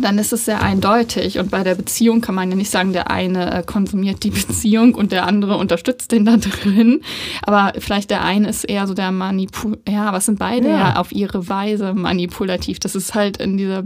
[0.00, 1.38] dann ist es sehr eindeutig.
[1.38, 4.94] Und bei der Beziehung kann man ja nicht sagen, der eine äh, konsumiert die Beziehung
[4.94, 7.00] und der andere unterstützt den da drin.
[7.42, 9.78] Aber vielleicht der eine ist eher so der Manipul...
[9.88, 10.78] Ja, was sind beide Ja.
[10.78, 10.96] ja.
[10.96, 12.78] auf ihre Weise manipulativ.
[12.80, 13.84] Das ist halt in dieser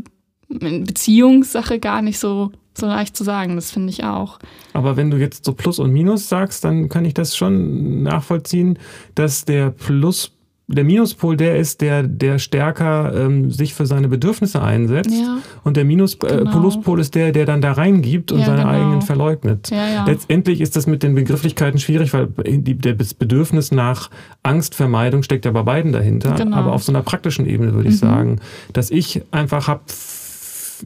[0.49, 3.57] Beziehungssache gar nicht so, so leicht zu sagen.
[3.57, 4.38] Das finde ich auch.
[4.73, 8.79] Aber wenn du jetzt so Plus und Minus sagst, dann kann ich das schon nachvollziehen,
[9.14, 10.33] dass der Plus,
[10.70, 15.11] der Minuspol der ist, der, der stärker ähm, sich für seine Bedürfnisse einsetzt.
[15.11, 16.50] Ja, Und der Minus, äh, Genau.
[16.61, 18.68] Pluspol ist der, der dann da reingibt und Ja, seine genau.
[18.74, 19.70] eigenen verleugnet.
[19.70, 20.04] ja, ja.
[20.04, 24.11] Letztendlich ist das mit den Begrifflichkeiten schwierig, weil die, der- das Bedürfnis nach
[24.42, 26.35] Angstvermeidung steckt ja bei beiden dahinter.
[26.35, 26.57] Genau.
[26.57, 27.98] Aber auf so einer praktischen Ebene würde ich Mhm.
[27.98, 28.40] sagen,
[28.74, 29.81] dass ich einfach habe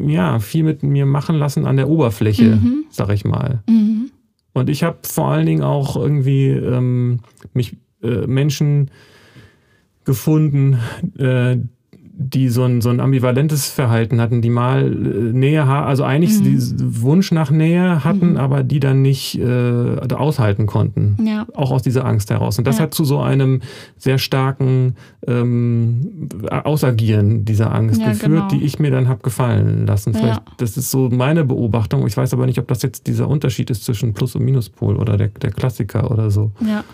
[0.07, 2.85] ja, viel mit mir machen lassen an der Oberfläche, Mhm.
[2.91, 3.63] sag ich mal.
[3.69, 4.11] Mhm.
[4.55, 7.21] Und ich habe vor allen Dingen auch irgendwie ähm,
[7.53, 8.91] mich äh, Menschen
[10.05, 10.79] gefunden,
[11.19, 11.57] äh,
[12.15, 16.45] die so ein, so ein ambivalentes Verhalten hatten, die mal äh, Nähe, also eigentlich Mhm.
[16.45, 18.37] diesen Wunsch nach Nähe hatten, Mhm.
[18.37, 21.17] aber die dann nicht äh, aushalten konnten.
[21.27, 21.47] Ja.
[21.55, 22.59] Auch aus dieser Angst heraus.
[22.59, 22.85] Und das Ja.
[22.85, 23.61] hat zu so einem
[23.97, 24.95] sehr starken
[25.27, 28.49] ähm, Ausagieren dieser Angst Ja, geführt, genau.
[28.49, 30.13] die ich mir dann habe gefallen lassen.
[30.15, 32.07] Vielleicht, das ist so meine Beobachtung.
[32.07, 35.17] Ich weiß aber nicht, ob das jetzt dieser Unterschied ist zwischen Plus- und Minuspol oder
[35.17, 36.53] der, der Klassiker oder so.
[36.61, 36.85] Ja.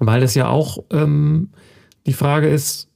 [0.00, 1.48] weil es ja auch ähm,
[2.08, 2.87] die Frage ist,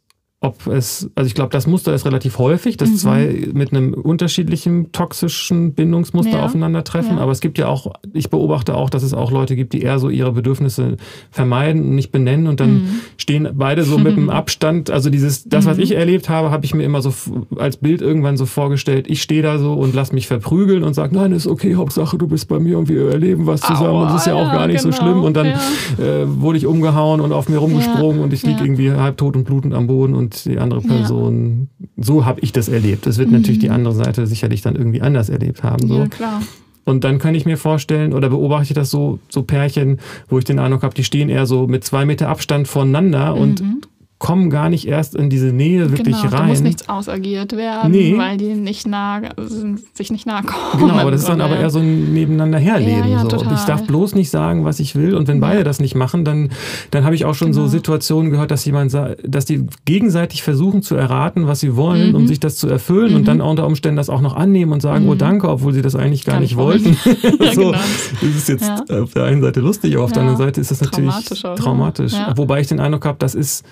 [0.42, 2.96] ob es, also ich glaube, das Muster ist relativ häufig, dass mhm.
[2.96, 6.44] zwei mit einem unterschiedlichen toxischen Bindungsmuster ja.
[6.44, 7.16] aufeinandertreffen.
[7.16, 7.22] Ja.
[7.22, 10.00] Aber es gibt ja auch, ich beobachte auch, dass es auch Leute gibt, die eher
[10.00, 10.96] so ihre Bedürfnisse
[11.30, 13.00] vermeiden und nicht benennen und dann mhm.
[13.16, 14.90] stehen beide so mit einem Abstand.
[14.90, 15.84] Also dieses, das, was mhm.
[15.84, 17.14] ich erlebt habe, habe ich mir immer so
[17.56, 19.06] als Bild irgendwann so vorgestellt.
[19.08, 22.26] Ich stehe da so und lass mich verprügeln und sage, nein, ist okay, Hauptsache du
[22.26, 24.66] bist bei mir und wir erleben was zusammen Aua, und das ist ja auch gar
[24.66, 25.22] nicht genau, so schlimm.
[25.22, 29.36] Und dann äh, wurde ich umgehauen und auf mir rumgesprungen und ich lieg irgendwie halbtot
[29.36, 31.68] und blutend am Boden und die andere Person.
[31.78, 31.86] Ja.
[32.04, 33.06] So habe ich das erlebt.
[33.06, 33.38] Das wird mhm.
[33.38, 35.88] natürlich die andere Seite sicherlich dann irgendwie anders erlebt haben.
[35.88, 35.98] So.
[35.98, 36.42] Ja, klar.
[36.84, 40.44] Und dann kann ich mir vorstellen, oder beobachte ich das so, so Pärchen, wo ich
[40.44, 43.40] den Eindruck habe, die stehen eher so mit zwei Meter Abstand voneinander mhm.
[43.40, 43.62] und
[44.22, 46.42] kommen gar nicht erst in diese Nähe wirklich genau, rein.
[46.42, 48.16] Da muss nichts ausagiert werden, nee.
[48.16, 49.20] weil die nicht nah,
[49.94, 50.86] sich nicht nahe kommen.
[50.86, 53.10] Genau, aber das ist dann aber eher so ein Nebeneinander herleben.
[53.10, 53.44] Ja, ja, so.
[53.52, 55.16] Ich darf bloß nicht sagen, was ich will.
[55.16, 56.50] Und wenn beide das nicht machen, dann,
[56.92, 57.64] dann habe ich auch schon genau.
[57.64, 62.14] so Situationen gehört, dass jemand dass die gegenseitig versuchen zu erraten, was sie wollen, mhm.
[62.14, 63.16] um sich das zu erfüllen mhm.
[63.16, 65.12] und dann unter Umständen das auch noch annehmen und sagen, oh, mhm.
[65.14, 66.96] oh danke, obwohl sie das eigentlich gar, gar nicht wollten.
[67.40, 67.72] ja, so, genau.
[67.72, 70.80] Das ist jetzt auf der einen Seite lustig, aber auf der anderen Seite ist das
[70.80, 71.44] natürlich traumatisch.
[71.44, 72.12] Auch, traumatisch.
[72.36, 73.64] Wobei ich den Eindruck habe, das ist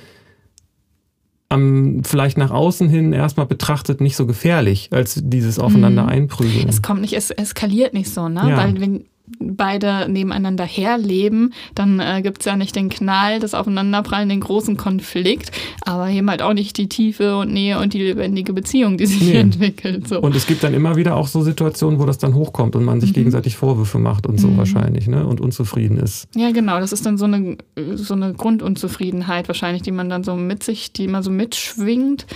[1.51, 6.09] am, vielleicht nach außen hin erstmal betrachtet nicht so gefährlich als dieses Aufeinander mhm.
[6.09, 6.69] einprügeln.
[6.69, 8.49] Es kommt nicht, es eskaliert nicht so, ne?
[8.49, 8.57] Ja.
[8.57, 9.05] Weil wenn
[9.39, 14.77] beide nebeneinander herleben, dann äh, gibt es ja nicht den Knall, das Aufeinanderprallen, den großen
[14.77, 15.51] Konflikt,
[15.83, 19.21] aber eben halt auch nicht die Tiefe und Nähe und die lebendige Beziehung, die sich
[19.21, 19.39] nee.
[19.39, 20.09] entwickelt.
[20.09, 20.21] So.
[20.21, 23.01] Und es gibt dann immer wieder auch so Situationen, wo das dann hochkommt und man
[23.01, 23.15] sich mhm.
[23.15, 24.59] gegenseitig Vorwürfe macht und so mhm.
[24.59, 25.27] wahrscheinlich, ne?
[25.27, 26.29] Und unzufrieden ist.
[26.35, 26.81] Ja, genau.
[26.81, 27.59] Das ist dann so eine,
[27.95, 32.27] so eine Grundunzufriedenheit wahrscheinlich, die man dann so mit sich, die immer so mitschwingt,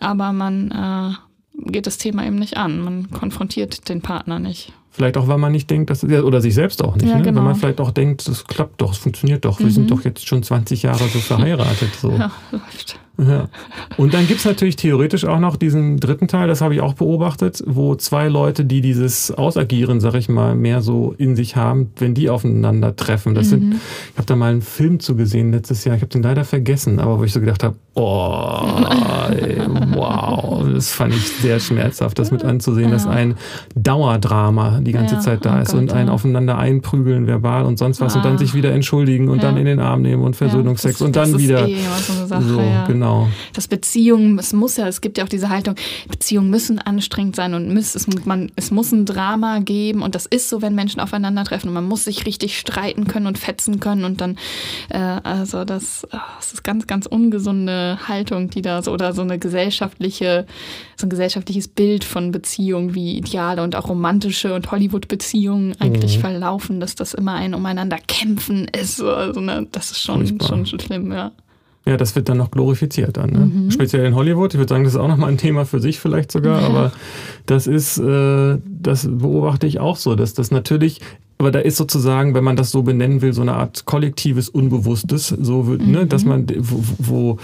[0.00, 2.80] aber man äh, geht das Thema eben nicht an.
[2.80, 4.72] Man konfrontiert den Partner nicht.
[4.94, 7.22] Vielleicht auch, weil man nicht denkt, dass, oder sich selbst auch nicht, ja, ne?
[7.22, 7.38] genau.
[7.38, 9.64] wenn man vielleicht auch denkt, das klappt doch, es funktioniert doch, mhm.
[9.64, 9.88] wir sind mhm.
[9.88, 11.96] doch jetzt schon 20 Jahre so verheiratet.
[12.00, 12.12] So.
[12.12, 13.00] Ja, läuft.
[13.16, 13.48] Ja.
[13.96, 17.62] Und dann gibt's natürlich theoretisch auch noch diesen dritten Teil, das habe ich auch beobachtet,
[17.64, 22.14] wo zwei Leute, die dieses Ausagieren, sag ich mal, mehr so in sich haben, wenn
[22.14, 23.34] die aufeinandertreffen.
[23.34, 23.50] Das mhm.
[23.50, 26.44] sind, ich habe da mal einen Film zu gesehen letztes Jahr, ich habe den leider
[26.44, 28.66] vergessen, aber wo ich so gedacht habe, oh,
[29.30, 29.60] ey,
[29.94, 32.94] wow, das fand ich sehr schmerzhaft, das mit anzusehen, ja.
[32.94, 33.36] dass ein
[33.76, 37.78] Dauerdrama die ganze ja, Zeit da oh ist Gott, und ein aufeinander einprügeln, verbal und
[37.78, 38.16] sonst was ah.
[38.18, 38.38] und dann ah.
[38.38, 41.68] sich wieder entschuldigen und dann in den Arm nehmen und Versöhnungsex das, und dann wieder.
[41.68, 43.28] Eh so, Sache, so genau Genau.
[43.52, 45.74] Das Beziehungen, es muss ja, es gibt ja auch diese Haltung,
[46.08, 50.26] Beziehungen müssen anstrengend sein und muss, es, man, es muss ein Drama geben und das
[50.26, 54.04] ist so, wenn Menschen aufeinandertreffen und man muss sich richtig streiten können und fetzen können
[54.04, 54.38] und dann,
[54.88, 59.22] äh, also das, oh, das ist ganz, ganz ungesunde Haltung, die da so, oder so
[59.22, 60.46] eine gesellschaftliche,
[60.96, 66.20] so ein gesellschaftliches Bild von Beziehungen, wie Ideale und auch romantische und Hollywood-Beziehungen eigentlich mhm.
[66.22, 69.02] verlaufen, dass das immer ein umeinander kämpfen ist.
[69.02, 71.32] Also, ne, das ist schon, schon schlimm, ja.
[71.86, 73.30] Ja, das wird dann noch glorifiziert dann.
[73.30, 73.38] Ne?
[73.40, 73.70] Mhm.
[73.70, 74.54] Speziell in Hollywood.
[74.54, 76.66] Ich würde sagen, das ist auch nochmal ein Thema für sich vielleicht sogar, ja.
[76.66, 76.92] aber
[77.44, 81.00] das ist, äh, das beobachte ich auch so, dass das natürlich,
[81.36, 85.28] aber da ist sozusagen, wenn man das so benennen will, so eine Art kollektives Unbewusstes,
[85.28, 86.28] so wird, ne, dass mhm.
[86.30, 87.38] man, wo, wo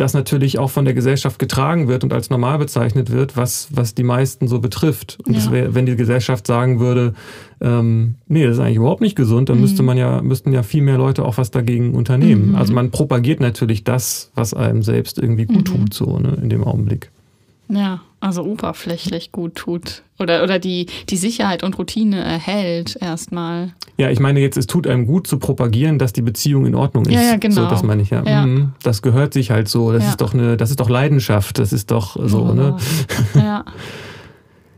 [0.00, 3.94] das natürlich auch von der Gesellschaft getragen wird und als normal bezeichnet wird, was, was
[3.94, 5.18] die meisten so betrifft.
[5.26, 5.50] Und ja.
[5.50, 7.14] wär, wenn die Gesellschaft sagen würde,
[7.60, 9.62] ähm, nee, das ist eigentlich überhaupt nicht gesund, dann mhm.
[9.62, 12.50] müsste man ja, müssten ja viel mehr Leute auch was dagegen unternehmen.
[12.50, 12.54] Mhm.
[12.54, 15.86] Also man propagiert natürlich das, was einem selbst irgendwie gut mhm.
[15.86, 17.10] tut, so ne, in dem Augenblick.
[17.68, 20.02] Ja, also oberflächlich gut tut.
[20.18, 23.72] Oder, oder die, die Sicherheit und Routine erhält erstmal.
[23.96, 27.04] Ja, ich meine jetzt, es tut einem gut zu propagieren, dass die Beziehung in Ordnung
[27.06, 27.14] ist.
[27.14, 27.62] Ja, ja genau.
[27.62, 28.24] So, das meine ich ja.
[28.24, 28.46] ja.
[28.46, 29.92] Mhm, das gehört sich halt so.
[29.92, 30.10] Das ja.
[30.10, 31.58] ist doch eine, das ist doch Leidenschaft.
[31.58, 32.54] Das ist doch so, oh.
[32.54, 32.76] ne?
[33.34, 33.64] Ja.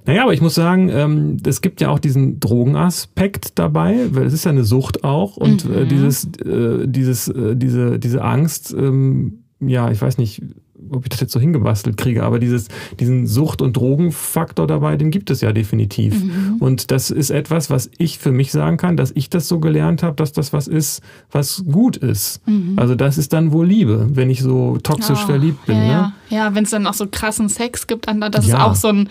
[0.07, 4.33] Naja, aber ich muss sagen, ähm, es gibt ja auch diesen Drogenaspekt dabei, weil es
[4.33, 5.89] ist ja eine Sucht auch und äh, mhm.
[5.89, 10.43] dieses, äh, dieses, äh, diese, diese Angst, ähm, ja, ich weiß nicht,
[10.91, 15.11] ob ich das jetzt so hingebastelt kriege, aber dieses, diesen Sucht- und Drogenfaktor dabei, den
[15.11, 16.25] gibt es ja definitiv.
[16.25, 16.57] Mhm.
[16.61, 20.03] Und das ist etwas, was ich für mich sagen kann, dass ich das so gelernt
[20.03, 22.47] habe, dass das was ist, was gut ist.
[22.47, 22.75] Mhm.
[22.77, 25.77] Also das ist dann wohl Liebe, wenn ich so toxisch oh, verliebt bin.
[25.77, 25.91] Ja, ne?
[25.91, 26.13] ja.
[26.31, 28.57] ja wenn es dann auch so krassen Sex gibt, das ja.
[28.57, 29.09] ist auch so ein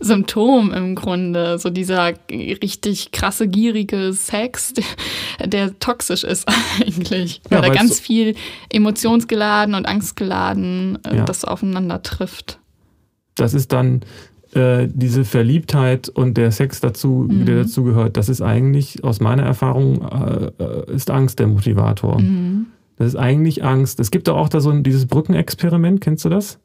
[0.00, 1.58] Symptom im Grunde.
[1.58, 6.48] So dieser richtig krasse, gierige Sex, der, der toxisch ist
[6.80, 7.40] eigentlich.
[7.48, 8.34] Weil ja, er ganz viel
[8.72, 11.24] emotionsgeladen und angstgeladen äh, ja.
[11.24, 12.60] das aufeinander trifft.
[13.36, 14.02] Das ist dann
[14.54, 17.46] äh, diese Verliebtheit und der Sex dazu, mhm.
[17.46, 22.20] der dazu gehört, das ist eigentlich aus meiner Erfahrung äh, ist Angst der Motivator.
[22.20, 22.66] Mhm.
[22.96, 24.00] Das ist eigentlich Angst.
[24.00, 26.58] Es gibt doch auch da so ein, dieses Brückenexperiment, kennst du das?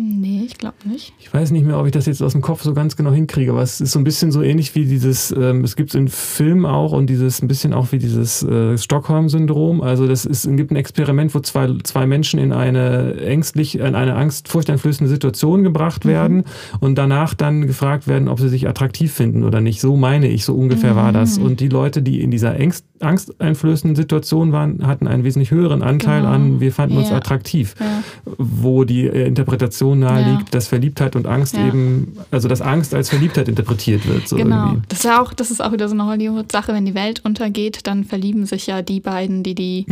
[0.00, 1.12] Nee, ich glaube nicht.
[1.18, 3.50] Ich weiß nicht mehr, ob ich das jetzt aus dem Kopf so ganz genau hinkriege,
[3.50, 6.06] aber es ist so ein bisschen so ähnlich wie dieses, ähm, es gibt es in
[6.06, 9.80] Filmen auch und dieses ein bisschen auch wie dieses äh, Stockholm-Syndrom.
[9.80, 13.96] Also das ist, es gibt ein Experiment, wo zwei, zwei Menschen in eine ängstlich, in
[13.96, 16.10] eine Angst, furchteinflößende Situation gebracht mhm.
[16.10, 16.44] werden
[16.78, 19.80] und danach dann gefragt werden, ob sie sich attraktiv finden oder nicht.
[19.80, 20.96] So meine ich, so ungefähr mhm.
[20.96, 21.40] war das.
[21.40, 21.44] Mhm.
[21.44, 26.20] Und die Leute, die in dieser Ängst, angsteinflößenden Situation waren, hatten einen wesentlich höheren Anteil
[26.20, 26.32] genau.
[26.32, 27.00] an, wir fanden ja.
[27.00, 27.74] uns attraktiv.
[27.80, 28.02] Ja.
[28.38, 30.50] Wo die äh, Interpretation naheliegt, ja.
[30.50, 34.28] dass Verliebtheit und Angst eben, also dass Angst als Verliebtheit interpretiert wird.
[34.28, 34.66] So genau.
[34.66, 34.82] Irgendwie.
[34.88, 36.72] Das, ist auch, das ist auch wieder so eine Hollywood-Sache.
[36.72, 39.86] Wenn die Welt untergeht, dann verlieben sich ja die beiden, die die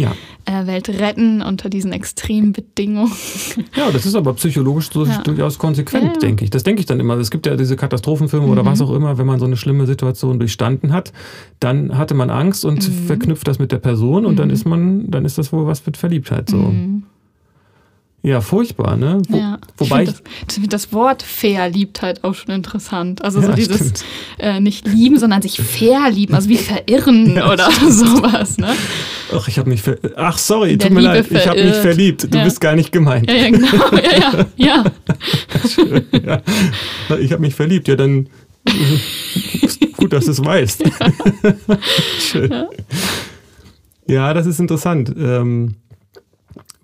[0.45, 3.13] äh, Welt retten unter diesen extremen Bedingungen.
[3.77, 6.51] Ja, das ist aber psychologisch so durchaus konsequent, denke ich.
[6.51, 7.17] Das denke ich dann immer.
[7.17, 8.53] Es gibt ja diese Katastrophenfilme mhm.
[8.53, 11.13] oder was auch immer, wenn man so eine schlimme Situation durchstanden hat,
[11.61, 13.07] dann hatte man Angst und mhm.
[13.07, 14.37] verknüpft das mit der Person und mhm.
[14.37, 16.73] dann ist man, dann ist das wohl was mit Verliebtheit so.
[18.27, 19.23] Ja, furchtbar, ne?
[19.29, 19.57] Wo, ja.
[19.77, 23.23] Wobei ich das, das, Wort Verliebtheit auch schon interessant.
[23.23, 24.05] Also ja, so dieses
[24.41, 27.93] äh, nicht lieben, sondern sich verlieben, also wie verirren ja, oder stimmt.
[27.93, 28.75] sowas, ne?
[29.33, 31.77] Ach, ich habe mich ver Ach, sorry, Der tut mir Liebe leid, ich habe mich
[31.77, 32.25] verliebt.
[32.25, 33.31] Du bist gar nicht gemeint.
[33.31, 33.69] Ja, ja genau.
[34.57, 34.85] Ja, ja.
[36.27, 36.43] ja.
[37.21, 37.87] Ich habe mich verliebt.
[37.87, 38.29] Ja, dann
[39.99, 40.83] Gut, dass du es weißt.
[42.35, 42.69] Ja.
[44.09, 44.35] ja.
[44.35, 45.15] das ist interessant.
[45.17, 45.77] Ähm,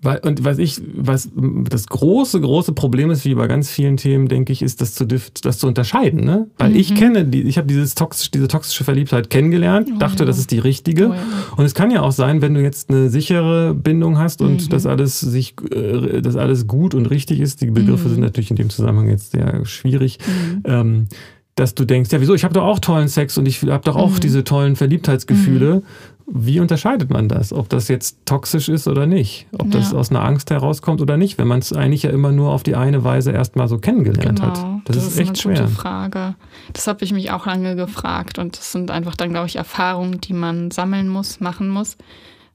[0.03, 4.51] und was ich, was das große, große Problem ist, wie bei ganz vielen Themen, denke
[4.51, 6.25] ich, ist, das zu, das zu unterscheiden.
[6.25, 6.47] Ne?
[6.57, 6.75] Weil mhm.
[6.75, 10.25] ich kenne, die, ich habe dieses toxisch, diese toxische Verliebtheit kennengelernt, oh, dachte, ja.
[10.25, 11.09] das ist die richtige.
[11.09, 11.23] Oh, ja.
[11.57, 14.69] Und es kann ja auch sein, wenn du jetzt eine sichere Bindung hast und mhm.
[14.69, 17.61] das alles sich, äh, das alles gut und richtig ist.
[17.61, 18.13] Die Begriffe mhm.
[18.13, 20.19] sind natürlich in dem Zusammenhang jetzt sehr schwierig.
[20.27, 20.63] Mhm.
[20.65, 21.07] Ähm,
[21.55, 23.95] dass du denkst, ja, wieso, ich habe doch auch tollen Sex und ich habe doch
[23.95, 24.19] auch mhm.
[24.21, 25.83] diese tollen Verliebtheitsgefühle.
[26.25, 27.51] Wie unterscheidet man das?
[27.51, 29.47] Ob das jetzt toxisch ist oder nicht?
[29.51, 29.79] Ob ja.
[29.79, 32.63] das aus einer Angst herauskommt oder nicht, wenn man es eigentlich ja immer nur auf
[32.63, 34.51] die eine Weise erstmal so kennengelernt genau.
[34.51, 34.57] hat.
[34.85, 35.61] Das, das ist, ist echt eine schwer.
[35.63, 36.35] Gute Frage.
[36.71, 40.21] Das habe ich mich auch lange gefragt und das sind einfach dann, glaube ich, Erfahrungen,
[40.21, 41.97] die man sammeln muss, machen muss.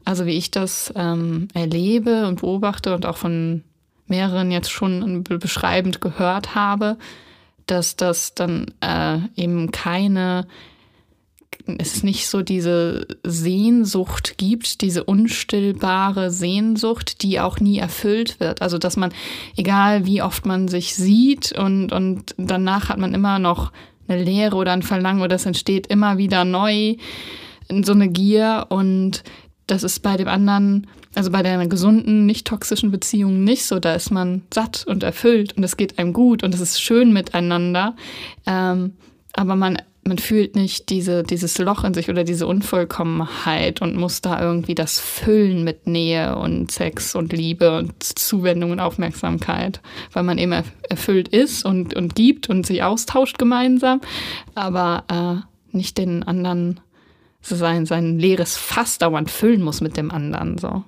[0.04, 3.62] Also wie ich das ähm, erlebe und beobachte und auch von
[4.07, 6.96] mehreren jetzt schon beschreibend gehört habe,
[7.66, 10.46] dass das dann äh, eben keine,
[11.78, 18.62] es nicht so diese Sehnsucht gibt, diese unstillbare Sehnsucht, die auch nie erfüllt wird.
[18.62, 19.12] Also dass man,
[19.57, 23.72] egal wie oft man sich sieht und, und danach hat man immer noch
[24.09, 26.96] eine Leere oder ein Verlangen oder es entsteht immer wieder neu
[27.83, 29.22] so eine Gier und
[29.66, 33.78] das ist bei dem anderen also bei der gesunden, nicht toxischen Beziehung nicht so.
[33.81, 37.12] Da ist man satt und erfüllt und es geht einem gut und es ist schön
[37.12, 37.96] miteinander.
[38.46, 38.92] Ähm,
[39.33, 39.78] aber man,
[40.09, 44.75] man fühlt nicht diese, dieses Loch in sich oder diese Unvollkommenheit und muss da irgendwie
[44.75, 49.81] das füllen mit Nähe und Sex und Liebe und Zuwendung und Aufmerksamkeit,
[50.12, 54.01] weil man eben erfüllt ist und, und gibt und sich austauscht gemeinsam,
[54.55, 55.05] aber
[55.73, 56.81] äh, nicht den anderen
[57.42, 60.59] sein, sein leeres Fass dauernd füllen muss mit dem anderen.
[60.59, 60.85] So.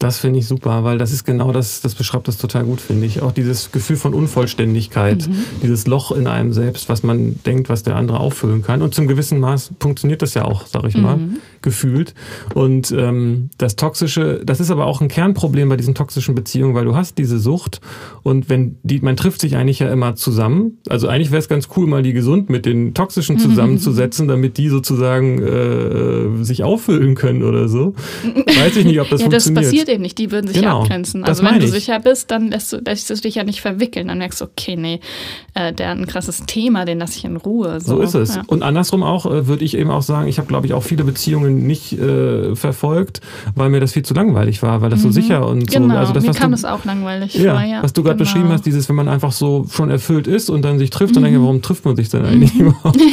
[0.00, 3.04] Das finde ich super, weil das ist genau das, das beschreibt das total gut, finde
[3.04, 3.20] ich.
[3.20, 5.44] Auch dieses Gefühl von Unvollständigkeit, mhm.
[5.62, 8.80] dieses Loch in einem selbst, was man denkt, was der andere auffüllen kann.
[8.80, 11.02] Und zum gewissen Maß funktioniert das ja auch, sag ich mhm.
[11.02, 11.18] mal,
[11.62, 12.14] gefühlt.
[12.54, 16.84] Und ähm, das Toxische, das ist aber auch ein Kernproblem bei diesen toxischen Beziehungen, weil
[16.84, 17.80] du hast diese Sucht
[18.22, 20.78] und wenn die, man trifft sich eigentlich ja immer zusammen.
[20.88, 23.40] Also eigentlich wäre es ganz cool, mal die gesund mit den Toxischen mhm.
[23.40, 27.94] zusammenzusetzen, damit die sozusagen äh, sich auffüllen können oder so.
[28.46, 31.24] Weiß ich nicht, ob das ja, funktioniert eben nicht, die würden sich genau, abgrenzen.
[31.24, 31.70] Also wenn du ich.
[31.70, 34.08] sicher bist, dann lässt du, lässt du dich ja nicht verwickeln.
[34.08, 35.00] Dann merkst du, okay, nee,
[35.54, 37.80] äh, der hat ein krasses Thema, den lasse ich in Ruhe.
[37.80, 38.36] So, so ist es.
[38.36, 38.42] Ja.
[38.46, 41.04] Und andersrum auch äh, würde ich eben auch sagen, ich habe, glaube ich, auch viele
[41.04, 43.20] Beziehungen nicht äh, verfolgt,
[43.54, 45.04] weil mir das viel zu langweilig war, weil das mhm.
[45.04, 45.94] so sicher und genau.
[45.94, 46.00] so.
[46.00, 47.82] Also das, mir kam es auch langweilig ja, vor, ja.
[47.82, 48.28] Was du gerade genau.
[48.28, 51.14] beschrieben hast, dieses, wenn man einfach so schon erfüllt ist und dann sich trifft, mhm.
[51.14, 52.68] dann denke ich, warum trifft man sich denn eigentlich mhm.
[52.68, 53.00] überhaupt?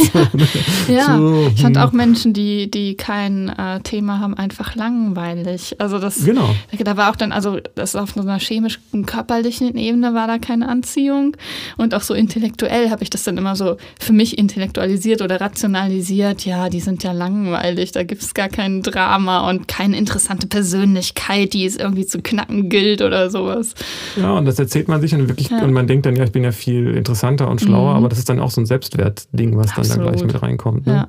[0.88, 1.84] ja, so, ich fand hm.
[1.84, 5.76] auch Menschen, die, die kein äh, Thema haben, einfach langweilig.
[5.80, 6.56] Also das, genau.
[6.78, 10.67] da war auch dann, also das auf so einer chemischen, körperlichen Ebene war da keine
[10.69, 11.36] Anziehung.
[11.78, 16.45] Und auch so intellektuell habe ich das dann immer so für mich intellektualisiert oder rationalisiert.
[16.45, 21.54] Ja, die sind ja langweilig, da gibt es gar kein Drama und keine interessante Persönlichkeit,
[21.54, 23.74] die es irgendwie zu knacken gilt oder sowas.
[24.16, 25.63] Ja, und das erzählt man sich und wirklich, ja.
[25.63, 27.98] und man denkt dann, ja, ich bin ja viel interessanter und schlauer, mhm.
[27.98, 29.90] aber das ist dann auch so ein Selbstwertding, was Absolut.
[29.90, 30.88] dann da gleich mit reinkommt.
[30.88, 30.94] Ne?
[30.94, 31.08] Ja.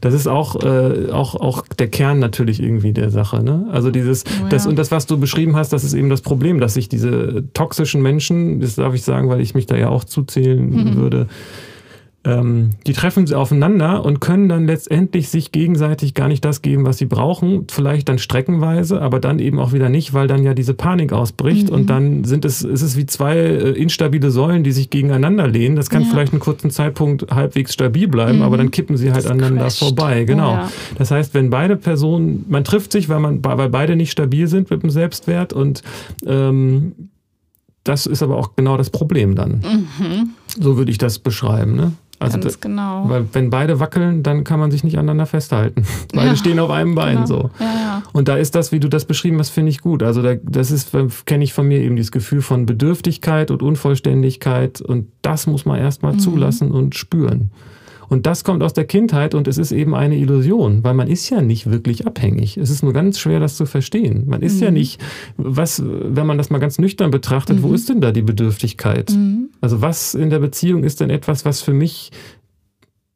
[0.00, 3.42] Das ist auch, äh, auch, auch der Kern natürlich irgendwie der Sache.
[3.42, 3.66] Ne?
[3.70, 4.48] Also dieses, oh, ja.
[4.48, 7.44] das und das, was du beschrieben hast, das ist eben das Problem, dass sich diese
[7.54, 10.96] toxischen Menschen, das darf ich sagen, weil ich mich da ja auch zuzählen mhm.
[10.96, 11.28] würde,
[12.28, 16.84] ähm, die treffen sie aufeinander und können dann letztendlich sich gegenseitig gar nicht das geben,
[16.84, 17.66] was sie brauchen.
[17.70, 21.68] Vielleicht dann streckenweise, aber dann eben auch wieder nicht, weil dann ja diese Panik ausbricht
[21.68, 21.74] Mhm.
[21.74, 25.76] und dann sind es, ist es wie zwei äh, instabile Säulen, die sich gegeneinander lehnen.
[25.76, 26.08] Das kann Ja.
[26.10, 28.42] vielleicht einen kurzen Zeitpunkt halbwegs stabil bleiben, Mhm.
[28.44, 29.78] aber dann kippen sie halt Das aneinander crasht.
[29.78, 30.20] vorbei.
[30.22, 30.52] Oh Genau.
[30.52, 30.70] ja.
[30.98, 34.70] Das heißt, wenn beide Personen, man trifft sich, weil man, weil beide nicht stabil sind
[34.70, 35.82] mit dem Selbstwert und
[36.26, 36.92] ähm,
[37.84, 39.62] das ist aber auch genau das Problem dann.
[39.98, 40.30] Mhm.
[40.60, 41.74] So würde ich das beschreiben.
[41.76, 41.92] Ne?
[42.20, 43.08] Also Ganz genau.
[43.08, 45.84] weil wenn beide wackeln, dann kann man sich nicht aneinander festhalten.
[46.14, 47.26] Beide Ja, stehen auf einem Bein genau.
[47.26, 47.50] so.
[47.60, 48.02] Ja, ja.
[48.12, 50.02] Und da ist das, wie du das beschrieben hast, finde ich gut.
[50.02, 50.90] Also da, das ist,
[51.26, 55.78] kenne ich von mir eben dieses Gefühl von Bedürftigkeit und Unvollständigkeit und das muss man
[55.78, 56.18] erstmal Mhm.
[56.18, 57.50] zulassen und spüren.
[58.08, 61.28] Und das kommt aus der Kindheit und es ist eben eine Illusion, weil man ist
[61.30, 62.56] ja nicht wirklich abhängig.
[62.56, 64.24] Es ist nur ganz schwer, das zu verstehen.
[64.26, 64.74] Man ist ja Mhm.
[64.74, 65.00] nicht,
[65.36, 67.74] was, wenn man das mal ganz nüchtern betrachtet, wo Mhm.
[67.74, 69.10] ist denn da die Bedürftigkeit?
[69.10, 69.50] Mhm.
[69.60, 72.10] Also was in der Beziehung ist denn etwas, was für mich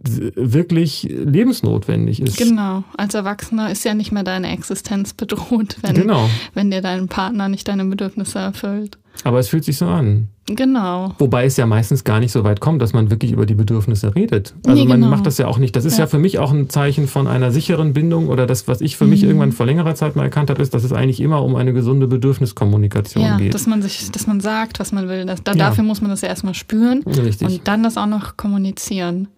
[0.04, 2.36] wirklich lebensnotwendig ist?
[2.36, 2.84] Genau.
[2.96, 6.28] Als Erwachsener ist ja nicht mehr deine Existenz bedroht, wenn, Genau.
[6.54, 8.98] wenn dir dein Partner nicht deine Bedürfnisse erfüllt.
[9.24, 10.28] Aber es fühlt sich so an.
[10.46, 11.14] Genau.
[11.18, 14.14] Wobei es ja meistens gar nicht so weit kommt, dass man wirklich über die Bedürfnisse
[14.16, 14.54] redet.
[14.66, 15.10] Also Nee, man genau.
[15.14, 15.76] macht das ja auch nicht.
[15.76, 16.04] Das ist ja.
[16.04, 16.06] Ja.
[16.08, 19.20] für mich auch ein Zeichen von einer sicheren Bindung oder das, was ich für mich
[19.22, 19.28] Mhm.
[19.28, 22.06] irgendwann vor längerer Zeit mal erkannt habe, ist, dass es eigentlich immer um eine gesunde
[22.08, 23.54] Bedürfniskommunikation Ja, geht.
[23.54, 25.26] dass man sich, dass man sagt, was man will.
[25.26, 25.68] Das, da, Ja.
[25.68, 27.46] Dafür muss man das ja erstmal spüren Richtig.
[27.46, 29.28] und dann das auch noch kommunizieren.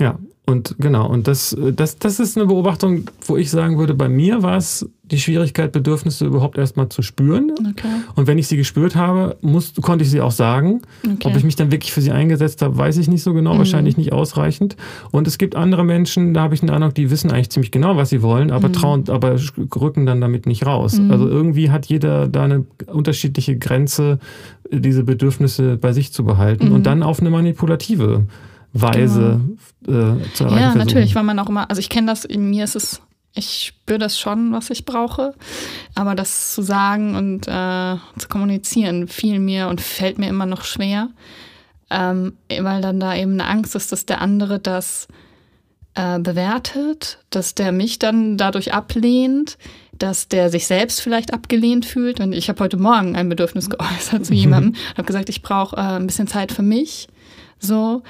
[0.00, 0.18] Ja,
[0.48, 4.44] und genau, und das, das, das ist eine Beobachtung, wo ich sagen würde, bei mir
[4.44, 7.50] war es die Schwierigkeit, Bedürfnisse überhaupt erstmal zu spüren.
[7.58, 7.88] Okay.
[8.14, 10.82] Und wenn ich sie gespürt habe, muss, konnte ich sie auch sagen.
[11.04, 11.28] okay.
[11.28, 13.58] Ob ich mich dann wirklich für sie eingesetzt habe, weiß ich nicht so genau, Mhm.
[13.58, 14.76] wahrscheinlich nicht ausreichend.
[15.10, 17.96] Und es gibt andere Menschen, da habe ich den Eindruck, die wissen eigentlich ziemlich genau,
[17.96, 18.72] was sie wollen, aber Mhm.
[18.72, 19.36] trauen, aber
[19.74, 20.98] rücken dann damit nicht raus.
[20.98, 21.10] Mhm.
[21.10, 24.18] Also irgendwie hat jeder da eine unterschiedliche Grenze,
[24.70, 26.74] diese Bedürfnisse bei sich zu behalten Mhm.
[26.74, 28.26] und dann auf eine manipulative
[28.72, 29.40] Weise
[29.82, 30.40] äh, zu erreichen.
[30.40, 30.78] ja, versuchen.
[30.78, 33.00] natürlich, weil man auch immer, also ich kenne das, in mir ist es,
[33.34, 35.34] ich spüre das schon, was ich brauche,
[35.94, 40.64] aber das zu sagen und äh, zu kommunizieren fiel mir und fällt mir immer noch
[40.64, 41.08] schwer,
[41.90, 45.08] ähm, weil dann da eben eine Angst ist, dass der andere das
[45.96, 49.58] äh, bewertet, dass der mich dann dadurch ablehnt,
[49.98, 52.20] dass der sich selbst vielleicht abgelehnt fühlt.
[52.20, 55.76] Und ich habe heute Morgen ein Bedürfnis geäußert zu jemandem und habe gesagt, ich brauche
[55.76, 57.08] äh, ein bisschen Zeit für mich.
[57.58, 58.02] So.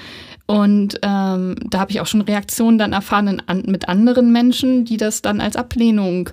[0.45, 4.97] Und ähm, da habe ich auch schon Reaktionen dann erfahren an, mit anderen Menschen, die
[4.97, 6.29] das dann als Ablehnung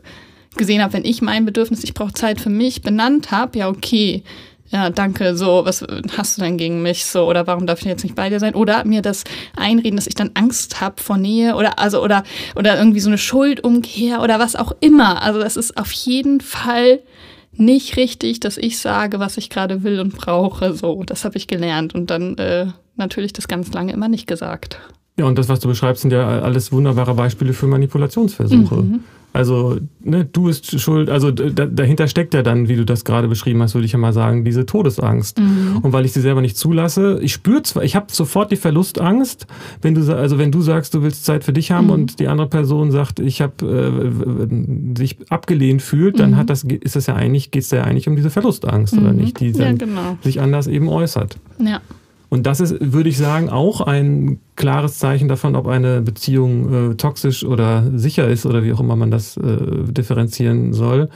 [0.57, 0.93] gesehen haben.
[0.93, 4.23] Wenn ich mein Bedürfnis, ich brauche Zeit für mich, benannt habe, ja, okay.
[4.71, 5.85] Ja, danke, so, was
[6.17, 7.05] hast du denn gegen mich?
[7.05, 8.55] So, oder warum darf ich jetzt nicht bei dir sein?
[8.55, 9.23] Oder mir das
[9.57, 12.25] einreden, dass ich dann Angst habe vor Nähe oder also oder
[12.57, 15.23] oder irgendwie so eine Schuldumkehr oder was auch immer.
[15.23, 17.01] Also das ist auf jeden Fall
[17.57, 20.75] nicht richtig, dass ich sage, was ich gerade will und brauche.
[20.75, 24.79] So, das habe ich gelernt und dann äh, natürlich das ganz lange immer nicht gesagt.
[25.19, 28.77] Ja, und das, was du beschreibst, sind ja alles wunderbare Beispiele für Manipulationsversuche.
[28.83, 29.01] Mhm.
[29.33, 33.27] Also, ne, du bist schuld, also da, dahinter steckt ja dann, wie du das gerade
[33.27, 35.41] beschrieben hast, würde ich ja mal sagen, diese Todesangst.
[35.41, 35.79] Mhm.
[35.83, 39.49] Und weil ich sie selber nicht zulasse, ich spüre zwar, ich habe sofort die Verlustangst,
[39.83, 41.93] wenn du also wenn du sagst, du willst Zeit für dich haben Mhm.
[41.93, 46.37] und die andere Person sagt, ich habe äh, sich abgelehnt fühlt, dann Mhm.
[46.37, 49.19] hat das ist das ja eigentlich geht's da ja eigentlich um diese Verlustangst oder Mhm.
[49.19, 50.17] nicht, die Ja, dann genau.
[50.23, 51.39] sich anders eben äußert.
[51.59, 51.81] Ja.
[52.29, 56.95] Und das ist, würde ich sagen, auch ein klares Zeichen davon, ob eine Beziehung äh,
[56.97, 59.43] toxisch oder sicher ist oder wie auch immer man das äh,
[59.93, 61.09] differenzieren soll.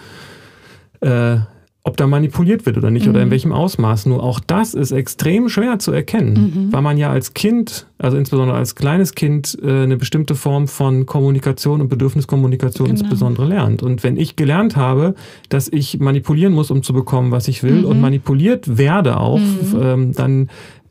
[1.01, 1.39] Äh,
[1.85, 3.11] ob da manipuliert wird oder nicht Mhm.
[3.13, 4.05] oder in welchem Ausmaß.
[4.07, 6.73] Nur auch das ist extrem schwer zu erkennen, Mhm.
[6.73, 11.07] weil man ja als Kind, also insbesondere als kleines Kind, äh, eine bestimmte Form von
[11.07, 13.01] Kommunikation und Bedürfniskommunikation Genau.
[13.01, 13.83] insbesondere lernt.
[13.83, 15.15] Und wenn ich gelernt habe,
[15.49, 17.85] dass ich manipulieren muss, um zu bekommen, was ich will, Mhm.
[17.87, 19.81] und manipuliert werde auch, Mhm.
[19.81, 20.49] ähm, dann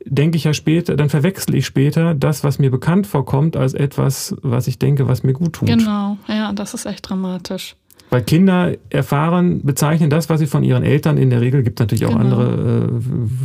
[0.10, 4.36] denke ich ja später, dann verwechsel ich später das, was mir bekannt vorkommt, als etwas,
[4.42, 5.68] was ich denke, was mir gut tut.
[5.68, 6.18] Genau.
[6.28, 7.76] Ja, das ist echt dramatisch.
[8.10, 12.06] Weil Kinder erfahren, bezeichnen das, was sie von ihren Eltern in der Regel, gibt natürlich
[12.06, 12.22] auch Genau.
[12.38, 12.90] andere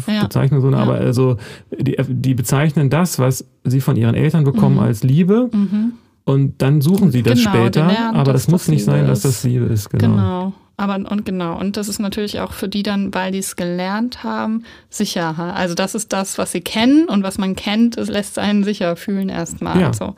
[0.06, 0.22] äh, Ja.
[0.22, 0.78] Bezeichnungen, Ja.
[0.78, 1.36] aber also
[1.76, 4.82] die, die bezeichnen das, was sie von ihren Eltern bekommen, Mhm.
[4.82, 5.92] als Liebe Mhm.
[6.24, 9.24] und dann suchen sie das Genau, später, aber dass das muss das nicht sein, dass
[9.24, 9.24] ist.
[9.24, 10.06] das Liebe ist, genau.
[10.08, 10.52] Genau.
[10.76, 14.24] Aber und genau, und das ist natürlich auch für die dann, weil die es gelernt
[14.24, 15.54] haben, sicherer.
[15.54, 18.96] Also das ist das, was sie kennen und was man kennt, es lässt einen sicher
[18.96, 19.78] fühlen erstmal.
[19.80, 19.92] Ja.
[19.92, 20.14] So.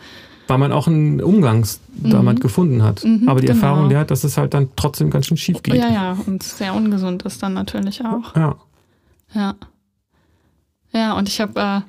[0.47, 2.41] Weil man auch einen Umgangs damit Mhm.
[2.41, 3.05] gefunden hat.
[3.05, 3.59] Mhm, aber die genau.
[3.59, 5.75] Erfahrung lehrt, dass es halt dann trotzdem ganz schön schief geht.
[5.77, 8.35] Ja, ja, und sehr ungesund ist dann natürlich auch.
[8.37, 8.57] ja.
[9.35, 9.55] Ja.
[10.93, 11.81] Ja, und ich habe äh,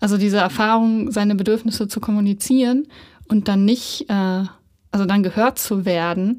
[0.00, 2.86] also diese Erfahrung, seine Bedürfnisse zu kommunizieren
[3.28, 4.42] und dann nicht, äh,
[4.90, 6.38] also dann gehört zu werden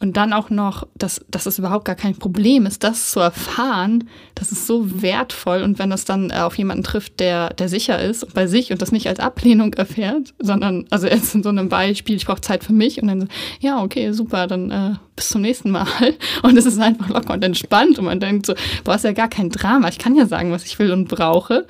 [0.00, 4.08] Und dann auch noch, dass, dass es überhaupt gar kein Problem ist, das zu erfahren,
[4.36, 5.62] das ist so wertvoll.
[5.62, 8.80] Und wenn das dann äh, auf jemanden trifft, der, der sicher ist bei sich und
[8.80, 12.62] das nicht als Ablehnung erfährt, sondern, also jetzt in so einem Beispiel, ich brauche Zeit
[12.62, 13.26] für mich und dann so,
[13.58, 15.86] ja, okay, super, dann äh, bis zum nächsten Mal.
[16.42, 19.28] Und es ist einfach locker und entspannt und man denkt so, boah, ist ja gar
[19.28, 21.66] kein Drama, ich kann ja sagen, was ich will und brauche.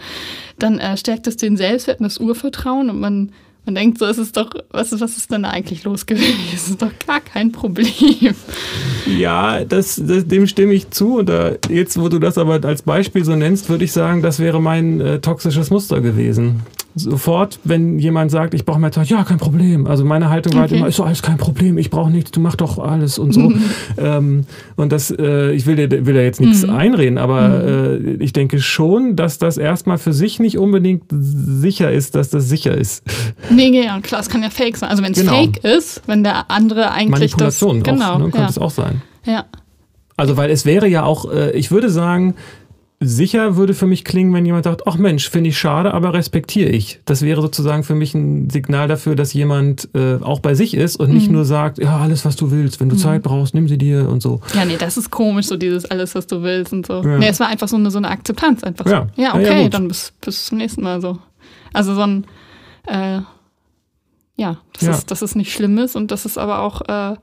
[0.58, 3.32] Dann äh, stärkt es den Selbstwert und das Urvertrauen und man
[3.68, 6.38] man denkt so, es ist doch, was, was ist denn da eigentlich los gewesen?
[6.54, 8.34] Es ist doch gar kein Problem.
[9.06, 11.18] Ja, das, das, dem stimme ich zu.
[11.18, 14.38] Und da, jetzt, wo du das aber als Beispiel so nennst, würde ich sagen, das
[14.38, 16.62] wäre mein äh, toxisches Muster gewesen
[16.98, 19.86] sofort, wenn jemand sagt, ich brauche mehr Zeit, ja, kein Problem.
[19.86, 22.40] Also meine Haltung war halt immer, ist so alles kein Problem, ich brauche nichts, du
[22.40, 23.52] mach doch alles und so.
[23.98, 24.44] ähm,
[24.76, 26.74] und das, äh, ich will dir, will dir jetzt nichts mhm.
[26.74, 28.20] einreden, aber mhm.
[28.20, 32.48] äh, ich denke schon, dass das erstmal für sich nicht unbedingt sicher ist, dass das
[32.48, 33.04] sicher ist.
[33.50, 34.90] Nee, ja, klar, es kann ja fake sein.
[34.90, 35.32] Also wenn es genau.
[35.32, 37.94] fake ist, wenn der andere eigentlich Manipulation das...
[37.94, 38.48] Genau, auch, ne, könnte ja.
[38.48, 39.02] es auch sein.
[39.24, 39.46] Ja.
[40.18, 42.34] Also weil es wäre ja auch, äh, ich würde sagen,
[43.00, 46.70] Sicher würde für mich klingen, wenn jemand sagt, ach Mensch, finde ich schade, aber respektiere
[46.70, 47.00] ich.
[47.04, 50.96] Das wäre sozusagen für mich ein Signal dafür, dass jemand äh, auch bei sich ist
[50.96, 51.14] und mhm.
[51.14, 53.00] nicht nur sagt, ja, alles, was du willst, wenn du mhm.
[53.00, 54.40] Zeit brauchst, nimm sie dir und so.
[54.52, 57.04] Ja, nee, das ist komisch, so dieses alles, was du willst und so.
[57.04, 57.18] Ja.
[57.18, 58.64] Nee, es war einfach so eine, so eine Akzeptanz.
[58.64, 58.92] Einfach so.
[58.92, 61.18] Ja, ja okay, ja, dann bis, bis zum nächsten Mal so.
[61.72, 62.26] Also so ein,
[62.86, 63.20] äh,
[64.38, 67.16] ja, das, Ist, dass es nicht schlimm ist und dass es aber auch äh,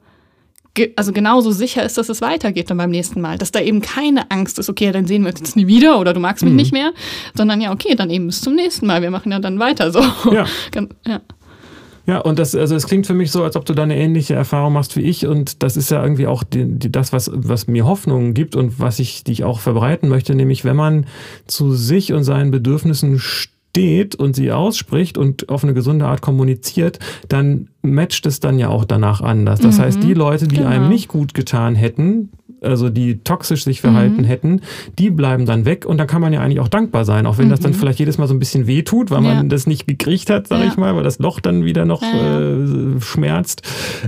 [0.96, 3.38] also genauso sicher ist, dass es weitergeht dann beim nächsten Mal.
[3.38, 6.14] Dass da eben keine Angst ist, okay, dann sehen wir uns jetzt nie wieder oder
[6.14, 6.58] du magst mich mhm.
[6.58, 6.92] nicht mehr,
[7.36, 9.02] sondern ja, okay, dann eben bis zum nächsten Mal.
[9.02, 10.02] Wir machen ja dann weiter so.
[10.32, 10.46] Ja.
[11.08, 11.22] ja.
[12.08, 14.36] Ja, und das, also es klingt für mich so, als ob du da eine ähnliche
[14.36, 15.26] Erfahrung machst wie ich.
[15.26, 18.80] Und das ist ja irgendwie auch die, die, das, was, was mir Hoffnung gibt und
[18.80, 21.08] was ich, die ich auch verbreiten möchte, nämlich wenn man
[21.48, 23.55] zu sich und seinen Bedürfnissen steht
[24.16, 28.86] und sie ausspricht und auf eine gesunde Art kommuniziert, dann matcht es dann ja auch
[28.86, 29.60] danach anders.
[29.60, 30.70] Das mhm, heißt, die Leute, die genau.
[30.70, 32.30] einem nicht gut getan hätten,
[32.66, 34.26] also die toxisch sich verhalten mhm.
[34.26, 34.62] hätten,
[34.98, 37.46] die bleiben dann weg und dann kann man ja eigentlich auch dankbar sein, auch wenn
[37.46, 37.52] mhm.
[37.52, 37.76] das dann mhm.
[37.76, 39.36] vielleicht jedes Mal so ein bisschen wehtut, weil ja.
[39.36, 40.68] man das nicht gekriegt hat, sag ja.
[40.68, 42.40] ich mal, weil das Loch dann wieder noch ja.
[42.40, 43.62] äh, schmerzt.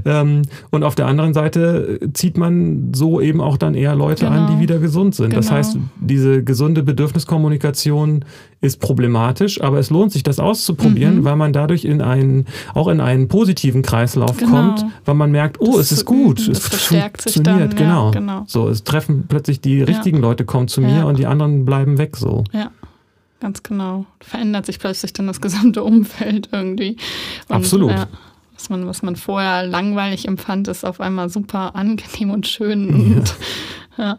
[0.05, 4.37] Ähm, und auf der anderen Seite zieht man so eben auch dann eher Leute genau.
[4.37, 5.29] an, die wieder gesund sind.
[5.29, 5.41] Genau.
[5.41, 8.25] Das heißt, diese gesunde Bedürfniskommunikation
[8.59, 11.23] ist problematisch, aber es lohnt sich, das auszuprobieren, mhm.
[11.23, 14.51] weil man dadurch in einen, auch in einen positiven Kreislauf genau.
[14.51, 18.11] kommt, weil man merkt, oh, das es ist gut, es verstärkt funktioniert, dann, genau.
[18.11, 18.43] genau.
[18.47, 20.21] So, es treffen plötzlich die richtigen ja.
[20.21, 21.03] Leute kommen zu mir ja.
[21.03, 22.45] und die anderen bleiben weg so.
[22.53, 22.71] Ja.
[23.39, 24.05] Ganz genau.
[24.19, 26.97] Verändert sich plötzlich dann das gesamte Umfeld irgendwie.
[27.49, 27.91] Und, Absolut.
[27.91, 28.07] Ja,
[28.55, 32.89] was, man, was man vorher langweilig empfand, ist auf einmal super angenehm und schön.
[32.89, 33.35] Und,
[33.97, 34.17] ja.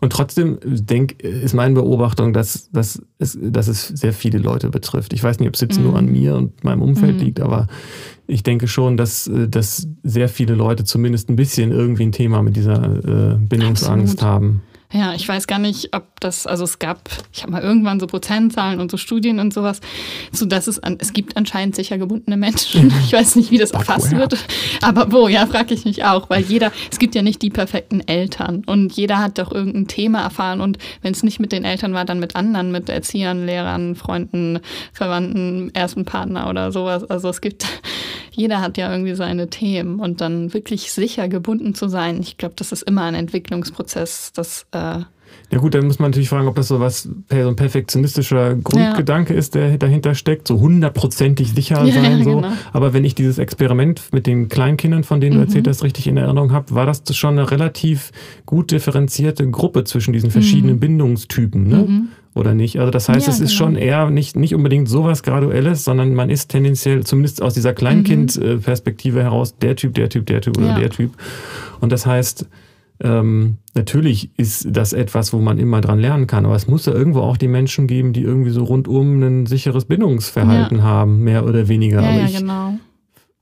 [0.00, 5.14] Und trotzdem denk, ist meine Beobachtung, dass, dass, es, dass es sehr viele Leute betrifft.
[5.14, 5.82] Ich weiß nicht, ob es jetzt mm.
[5.82, 7.20] nur an mir und meinem Umfeld mm.
[7.20, 7.66] liegt, aber
[8.26, 12.56] ich denke schon, dass, dass sehr viele Leute zumindest ein bisschen irgendwie ein Thema mit
[12.56, 14.22] dieser äh, Bindungsangst Absolut.
[14.22, 14.62] haben.
[14.92, 18.06] Ja, ich weiß gar nicht, ob das, also es gab, ich habe mal irgendwann so
[18.06, 19.80] Prozentzahlen und so Studien und sowas,
[20.30, 22.92] so dass es, an, es gibt anscheinend sicher gebundene Menschen.
[23.04, 24.36] Ich weiß nicht, wie das erfasst wird,
[24.82, 28.00] aber wo, ja, frage ich mich auch, weil jeder, es gibt ja nicht die perfekten
[28.00, 31.92] Eltern und jeder hat doch irgendein Thema erfahren und wenn es nicht mit den Eltern
[31.92, 34.60] war, dann mit anderen, mit Erziehern, Lehrern, Freunden,
[34.92, 37.04] Verwandten, ersten Partner oder sowas.
[37.04, 37.66] Also es gibt,
[38.30, 42.54] jeder hat ja irgendwie seine Themen und dann wirklich sicher gebunden zu sein, ich glaube,
[42.56, 45.04] das ist immer ein Entwicklungsprozess, das äh,
[45.52, 49.32] ja gut, dann muss man natürlich fragen, ob das so was so ein perfektionistischer Grundgedanke
[49.32, 49.38] ja.
[49.38, 52.18] ist, der dahinter steckt, so hundertprozentig sicher ja, sein.
[52.18, 52.36] Ja, so.
[52.36, 52.52] Genau.
[52.72, 55.46] Aber wenn ich dieses Experiment mit den Kleinkindern, von denen du mhm.
[55.46, 58.10] erzählt hast, richtig in Erinnerung habe, war das schon eine relativ
[58.44, 60.80] gut differenzierte Gruppe zwischen diesen verschiedenen mhm.
[60.80, 61.76] Bindungstypen, ne?
[61.76, 62.08] Mhm.
[62.34, 62.78] Oder nicht?
[62.78, 63.70] Also das heißt, es ist genau.
[63.70, 69.22] schon eher nicht, nicht unbedingt sowas Graduelles, sondern man ist tendenziell, zumindest aus dieser Kleinkind-Perspektive
[69.22, 71.12] heraus, der Typ, der Typ, der Typ oder der Typ.
[71.80, 72.46] Und das heißt,
[73.00, 76.92] ähm, natürlich ist das etwas, wo man immer dran lernen kann, aber es muss ja
[76.92, 80.84] irgendwo auch die Menschen geben, die irgendwie so rundum ein sicheres Bindungsverhalten ja.
[80.84, 82.02] haben, mehr oder weniger.
[82.02, 82.74] Ja, aber ja, genau.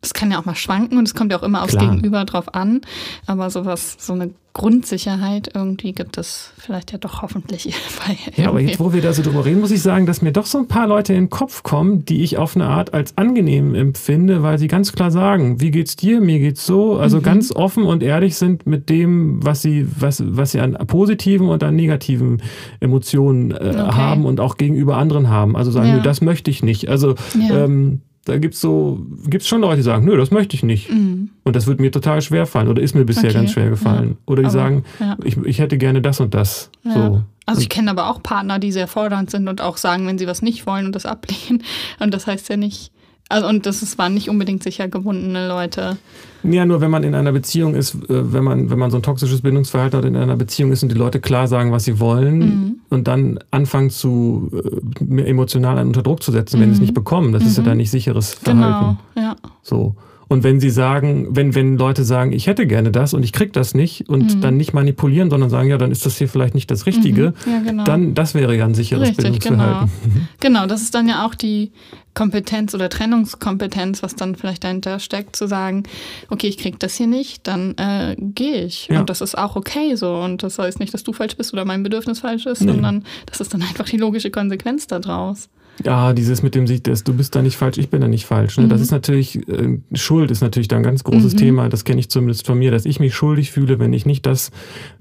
[0.05, 1.91] Es kann ja auch mal schwanken und es kommt ja auch immer aufs Klar.
[1.91, 2.83] Gegenüber drauf an.
[3.27, 7.75] Aber sowas, so eine Grundsicherheit irgendwie gibt es vielleicht ja doch hoffentlich
[8.07, 8.17] bei.
[8.41, 10.47] Ja, aber jetzt, wo wir da so drüber reden, muss ich sagen, dass mir doch
[10.47, 13.75] so ein paar Leute in den Kopf kommen, die ich auf eine Art als angenehm
[13.75, 17.23] empfinde, weil sie ganz klar sagen, wie geht's dir, mir geht's so, also mhm.
[17.23, 21.65] ganz offen und ehrlich sind mit dem, was sie, was, was sie an positiven und
[21.65, 22.41] an negativen
[22.79, 23.77] Emotionen äh, okay.
[23.77, 25.57] haben und auch gegenüber anderen haben.
[25.57, 25.99] Also sagen, ja.
[25.99, 26.89] das möchte ich nicht.
[26.89, 27.65] Also ja.
[27.65, 30.91] ähm, da gibt's so, gibt's schon Leute, die sagen, nö, das möchte ich nicht.
[30.91, 31.31] Mhm.
[31.43, 33.35] Und das wird mir total schwer fallen oder ist mir bisher okay.
[33.35, 34.11] ganz schwer gefallen.
[34.11, 34.17] Ja.
[34.27, 35.17] Oder die aber, sagen, ja.
[35.25, 36.71] ich, ich hätte gerne das und das.
[36.85, 36.95] Ja.
[36.95, 37.23] So.
[37.47, 40.27] Also ich kenne aber auch Partner, die sehr fordernd sind und auch sagen, wenn sie
[40.27, 41.63] was nicht wollen und das ablehnen.
[42.01, 42.91] Und das heißt ja nicht,
[43.31, 45.97] Also, und das ist, waren nicht unbedingt sicher gebundene Leute.
[46.43, 49.03] Ja, nur wenn man in einer Beziehung ist, äh, wenn man, wenn man so ein
[49.03, 52.39] toxisches Bindungsverhalten hat, in einer Beziehung ist und die Leute klar sagen, was sie wollen
[52.39, 52.75] mhm.
[52.91, 56.73] und dann anfangen zu äh, emotional unter Druck zu setzen, wenn mhm.
[56.73, 57.49] sie es nicht bekommen, das mhm.
[57.49, 57.67] ist ja mhm.
[57.69, 58.99] dann nicht sicheres Verhalten.
[59.15, 59.37] Genau, ja.
[59.63, 59.97] So.
[60.29, 63.53] Und wenn sie sagen, wenn, wenn Leute sagen, ich hätte gerne das und ich krieg
[63.53, 64.41] das nicht und mhm.
[64.41, 67.53] dann nicht manipulieren, sondern sagen, ja, dann ist das hier vielleicht nicht das Richtige, mhm.
[67.53, 67.85] ja, genau.
[67.85, 69.41] dann das wäre ja ein sicheres Richtig.
[69.41, 69.85] Genau.
[70.41, 71.73] genau, das ist dann ja auch die
[72.15, 75.83] Kompetenz oder Trennungskompetenz, was dann vielleicht dahinter steckt, zu sagen,
[76.31, 78.89] okay, ich krieg das hier nicht, dann äh, gehe ich.
[78.89, 79.01] Ja.
[79.01, 80.15] Und das ist auch okay so.
[80.15, 82.73] Und das heißt nicht, dass du falsch bist oder mein Bedürfnis falsch ist, nee.
[82.73, 85.49] sondern das ist dann einfach die logische Konsequenz daraus.
[85.83, 88.59] Ja, dieses mit dem sich, du bist da nicht falsch, ich bin da nicht falsch.
[88.59, 88.65] Ne?
[88.65, 88.69] Mhm.
[88.69, 91.39] Das ist natürlich, äh, Schuld ist natürlich da ein ganz großes mhm.
[91.39, 91.69] Thema.
[91.69, 94.51] Das kenne ich zumindest von mir, dass ich mich schuldig fühle, wenn ich nicht das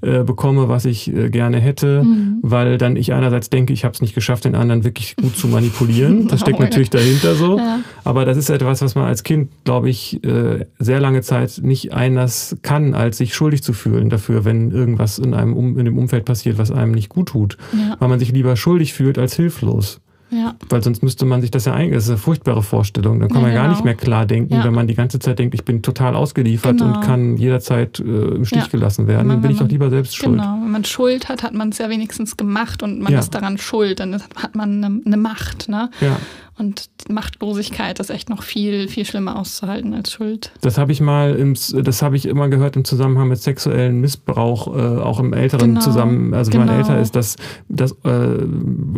[0.02, 2.40] äh, bekomme, was ich äh, gerne hätte, mhm.
[2.42, 5.48] weil dann ich einerseits denke, ich habe es nicht geschafft, den anderen wirklich gut zu
[5.48, 6.28] manipulieren.
[6.34, 7.60] Das steckt natürlich dahinter so.
[7.60, 7.82] Ja.
[8.04, 11.94] Aber das ist etwas, was man als Kind, glaube ich, äh, sehr lange Zeit nicht
[11.94, 15.98] anders kann, als sich schuldig zu fühlen dafür, wenn irgendwas in einem um in dem
[15.98, 17.58] Umfeld passiert, was einem nicht gut tut.
[17.72, 17.98] Ja.
[18.00, 20.02] Weil man sich lieber schuldig fühlt als hilflos.
[20.30, 20.56] Ja.
[20.70, 23.20] Weil sonst müsste man sich das ja eigentlich, das ist eine furchtbare Vorstellung.
[23.20, 23.64] Dann kann ja, man genau.
[23.64, 24.64] gar nicht mehr klar denken, ja.
[24.64, 26.96] wenn man die ganze Zeit denkt, ich bin total ausgeliefert genau.
[26.96, 29.28] und kann jederzeit äh, im Stich gelassen werden.
[29.28, 30.40] Man, dann bin ich doch lieber selbst schuld.
[30.40, 33.58] Genau, wenn man Schuld hat, hat man es ja wenigstens gemacht und man ist daran
[33.58, 34.00] schuld.
[34.00, 35.70] Dann hat man eine, eine Macht.
[35.70, 35.90] Ne?
[36.02, 36.18] Ja.
[36.58, 40.52] Und Machtlosigkeit ist echt noch viel, viel schlimmer auszuhalten als Schuld.
[40.62, 44.68] Das habe ich mal, im, das habe ich immer gehört im Zusammenhang mit sexuellen Missbrauch,
[44.68, 46.62] äh, auch im älteren genau, zusammen, also genau.
[46.62, 46.90] wenn man genau.
[46.90, 47.38] älter ist, dass,
[47.70, 48.46] dass äh,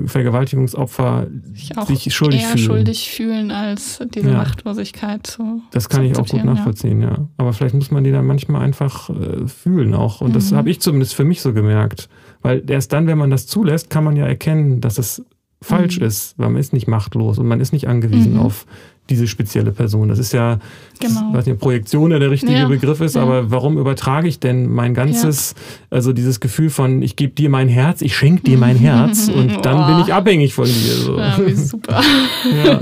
[0.05, 2.65] Vergewaltigungsopfer sich, sich schuldig eher fühlen.
[2.65, 4.37] schuldig fühlen als diese ja.
[4.37, 7.09] Machtlosigkeit zu Das kann ich auch gut nachvollziehen, ja.
[7.09, 7.27] ja.
[7.37, 10.19] Aber vielleicht muss man die dann manchmal einfach äh, fühlen auch.
[10.19, 10.33] Und mhm.
[10.33, 12.09] das habe ich zumindest für mich so gemerkt.
[12.41, 15.23] Weil erst dann, wenn man das zulässt, kann man ja erkennen, dass es
[15.65, 16.05] falsch mhm.
[16.05, 18.39] ist, weil man ist nicht machtlos und man ist nicht angewiesen mhm.
[18.39, 18.65] auf
[19.09, 20.09] diese spezielle Person.
[20.09, 20.59] Das ist ja,
[20.99, 21.29] genau.
[21.29, 22.67] ich weiß nicht, Projektion der richtige ja.
[22.67, 23.21] Begriff ist, ja.
[23.21, 25.97] aber warum übertrage ich denn mein ganzes, ja.
[25.97, 29.65] also dieses Gefühl von, ich gebe dir mein Herz, ich schenke dir mein Herz und
[29.65, 30.71] dann bin ich abhängig von dir.
[30.73, 31.19] So.
[31.19, 32.01] Ja, super.
[32.65, 32.79] ja.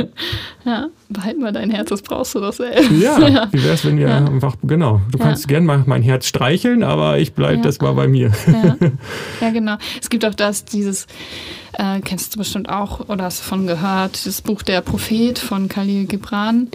[0.65, 2.91] ja, behalt mal dein Herz, das brauchst du doch selbst.
[2.91, 6.83] Ja, wie wäre es, wenn wir einfach, genau, du kannst gerne mal mein Herz streicheln,
[6.83, 8.31] aber ich bleibe das mal bei mir.
[9.41, 9.49] Ja.
[9.49, 9.75] genau.
[10.01, 11.07] Es gibt auch das, dieses,
[11.73, 15.67] äh, kennst du bestimmt auch oder hast du davon gehört, das Buch Der Prophet von
[15.67, 16.67] Khalil Gibran.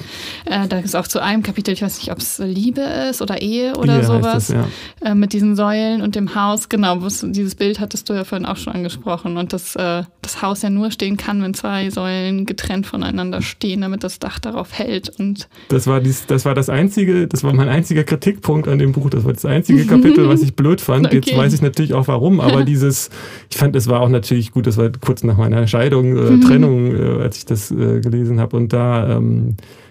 [0.47, 3.41] Äh, da ist auch zu einem Kapitel, ich weiß nicht, ob es Liebe ist oder
[3.41, 4.67] Ehe oder Ehe sowas, das, ja.
[5.05, 6.69] äh, mit diesen Säulen und dem Haus.
[6.69, 9.37] Genau, dieses Bild hattest du ja vorhin auch schon angesprochen.
[9.37, 13.81] Und dass äh, das Haus ja nur stehen kann, wenn zwei Säulen getrennt voneinander stehen,
[13.81, 15.11] damit das Dach darauf hält.
[15.21, 18.91] Und das war dies, das war das einzige, das war mein einziger Kritikpunkt an dem
[18.91, 19.09] Buch.
[19.09, 21.07] Das war das einzige Kapitel, was ich blöd fand.
[21.07, 21.17] Okay.
[21.17, 23.11] Jetzt weiß ich natürlich auch warum, aber dieses,
[23.51, 26.95] ich fand, es war auch natürlich gut, das war kurz nach meiner Scheidung, äh, Trennung,
[26.95, 28.57] äh, als ich das äh, gelesen habe.
[28.57, 29.28] Und da ähm,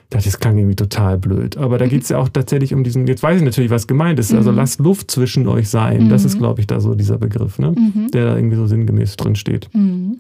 [0.10, 1.58] das klang irgendwie total blöd.
[1.58, 1.90] Aber da mhm.
[1.90, 4.34] geht es ja auch tatsächlich um diesen, jetzt weiß ich natürlich, was gemeint ist.
[4.34, 4.58] Also mhm.
[4.58, 6.06] lasst Luft zwischen euch sein.
[6.06, 6.10] Mhm.
[6.10, 7.72] Das ist, glaube ich, da so dieser Begriff, ne?
[7.72, 8.12] Mhm.
[8.12, 9.70] der da irgendwie so sinngemäß drin steht.
[9.74, 10.20] Mhm.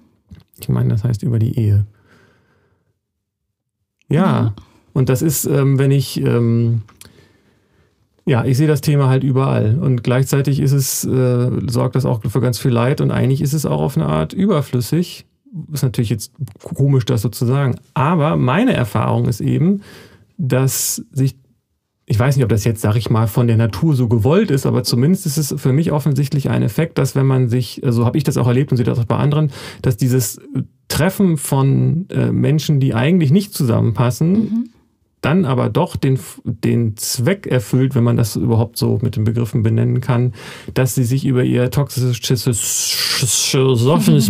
[0.60, 1.86] Ich meine, das heißt über die Ehe.
[4.10, 4.54] Ja, ja.
[4.94, 6.82] und das ist, ähm, wenn ich, ähm,
[8.26, 9.78] ja, ich sehe das Thema halt überall.
[9.80, 13.54] Und gleichzeitig ist es, äh, sorgt das auch für ganz viel Leid und eigentlich ist
[13.54, 15.27] es auch auf eine Art überflüssig
[15.72, 16.32] ist natürlich jetzt
[16.64, 17.76] komisch, das so zu sagen.
[17.94, 19.82] Aber meine Erfahrung ist eben,
[20.38, 21.38] dass sich,
[22.06, 24.66] ich weiß nicht, ob das jetzt, sag ich mal, von der Natur so gewollt ist,
[24.66, 28.18] aber zumindest ist es für mich offensichtlich ein Effekt, dass wenn man sich, also habe
[28.18, 30.40] ich das auch erlebt und sehe das auch bei anderen, dass dieses
[30.88, 34.70] Treffen von äh, Menschen, die eigentlich nicht zusammenpassen, mhm
[35.22, 39.64] dann aber doch den, den Zweck erfüllt, wenn man das überhaupt so mit den Begriffen
[39.64, 40.34] benennen kann,
[40.74, 42.46] dass sie sich über ihr toxisches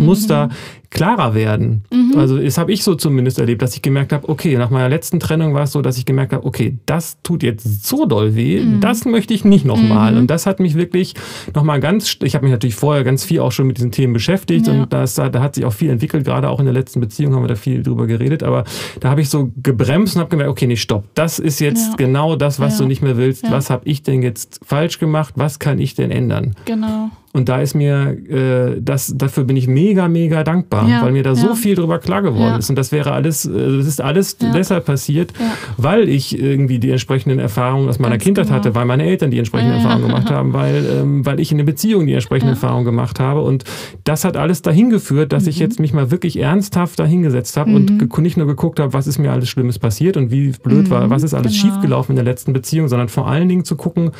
[0.00, 0.48] Muster
[0.90, 1.84] klarer werden.
[1.92, 2.14] Mhm.
[2.16, 5.20] Also das habe ich so zumindest erlebt, dass ich gemerkt habe, okay, nach meiner letzten
[5.20, 8.60] Trennung war es so, dass ich gemerkt habe, okay, das tut jetzt so doll weh,
[8.60, 8.80] mhm.
[8.80, 10.12] das möchte ich nicht nochmal.
[10.12, 10.18] Mhm.
[10.18, 11.14] Und das hat mich wirklich
[11.54, 14.66] nochmal ganz, ich habe mich natürlich vorher ganz viel auch schon mit diesen Themen beschäftigt
[14.66, 14.72] ja.
[14.72, 17.42] und das, da hat sich auch viel entwickelt, gerade auch in der letzten Beziehung haben
[17.42, 18.64] wir da viel drüber geredet, aber
[19.00, 21.96] da habe ich so gebremst und habe gemerkt, okay, nee, stopp, das ist jetzt ja.
[21.96, 22.84] genau das, was ja.
[22.84, 23.48] du nicht mehr willst.
[23.50, 25.34] Was habe ich denn jetzt falsch gemacht?
[25.36, 26.54] Was kann ich denn ändern?
[26.64, 27.10] Genau.
[27.34, 31.22] Und da ist mir, äh, das, dafür bin ich mega, mega dankbar, ja, weil mir
[31.22, 31.36] da ja.
[31.36, 32.56] so viel drüber klar geworden ja.
[32.56, 32.70] ist.
[32.70, 35.34] Und das wäre alles, äh, das ist alles deshalb passiert,
[35.76, 38.56] weil ich irgendwie die entsprechenden Erfahrungen aus meiner Ganz Kindheit genau.
[38.56, 41.66] hatte, weil meine Eltern die entsprechenden Erfahrungen gemacht haben, weil, ähm, weil ich in der
[41.66, 43.42] Beziehung die entsprechenden Erfahrungen gemacht habe.
[43.42, 43.64] Und
[44.04, 45.50] das hat alles dahin geführt, dass mhm.
[45.50, 47.76] ich jetzt mich mal wirklich ernsthaft dahingesetzt habe mhm.
[47.76, 50.90] und nicht nur geguckt habe, was ist mir alles Schlimmes passiert und wie blöd mhm.
[50.90, 51.74] war, was ist alles genau.
[51.74, 54.12] schiefgelaufen in der letzten Beziehung, sondern vor allen Dingen zu gucken,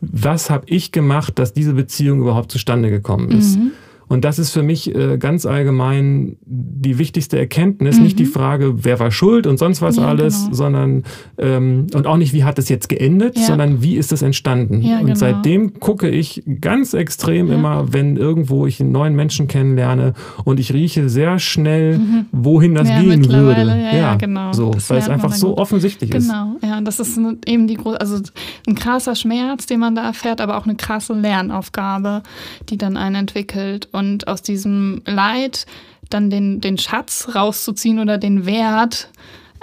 [0.00, 3.58] was habe ich gemacht, dass diese Beziehung überhaupt zustande gekommen ist.
[3.58, 3.72] Mhm.
[4.10, 7.96] Und das ist für mich äh, ganz allgemein die wichtigste Erkenntnis.
[7.96, 8.02] Mhm.
[8.02, 10.54] Nicht die Frage, wer war schuld und sonst was ja, alles, genau.
[10.56, 11.04] sondern
[11.38, 13.44] ähm, und auch nicht, wie hat es jetzt geendet, ja.
[13.44, 14.82] sondern wie ist es entstanden.
[14.82, 15.14] Ja, und genau.
[15.14, 20.74] seitdem gucke ich ganz extrem immer, wenn irgendwo ich einen neuen Menschen kennenlerne und ich
[20.74, 22.26] rieche sehr schnell, mhm.
[22.32, 23.78] wohin das gehen würde.
[23.94, 24.52] Ja, genau.
[24.52, 26.26] So, weil es einfach so offensichtlich ist.
[26.26, 28.20] Genau, ja, und das ist eben die große, also
[28.66, 32.24] ein krasser Schmerz, den man da erfährt, aber auch eine krasse Lernaufgabe,
[32.70, 33.88] die dann einen entwickelt.
[33.92, 35.66] Und aus diesem Leid
[36.08, 39.10] dann den, den Schatz rauszuziehen oder den Wert,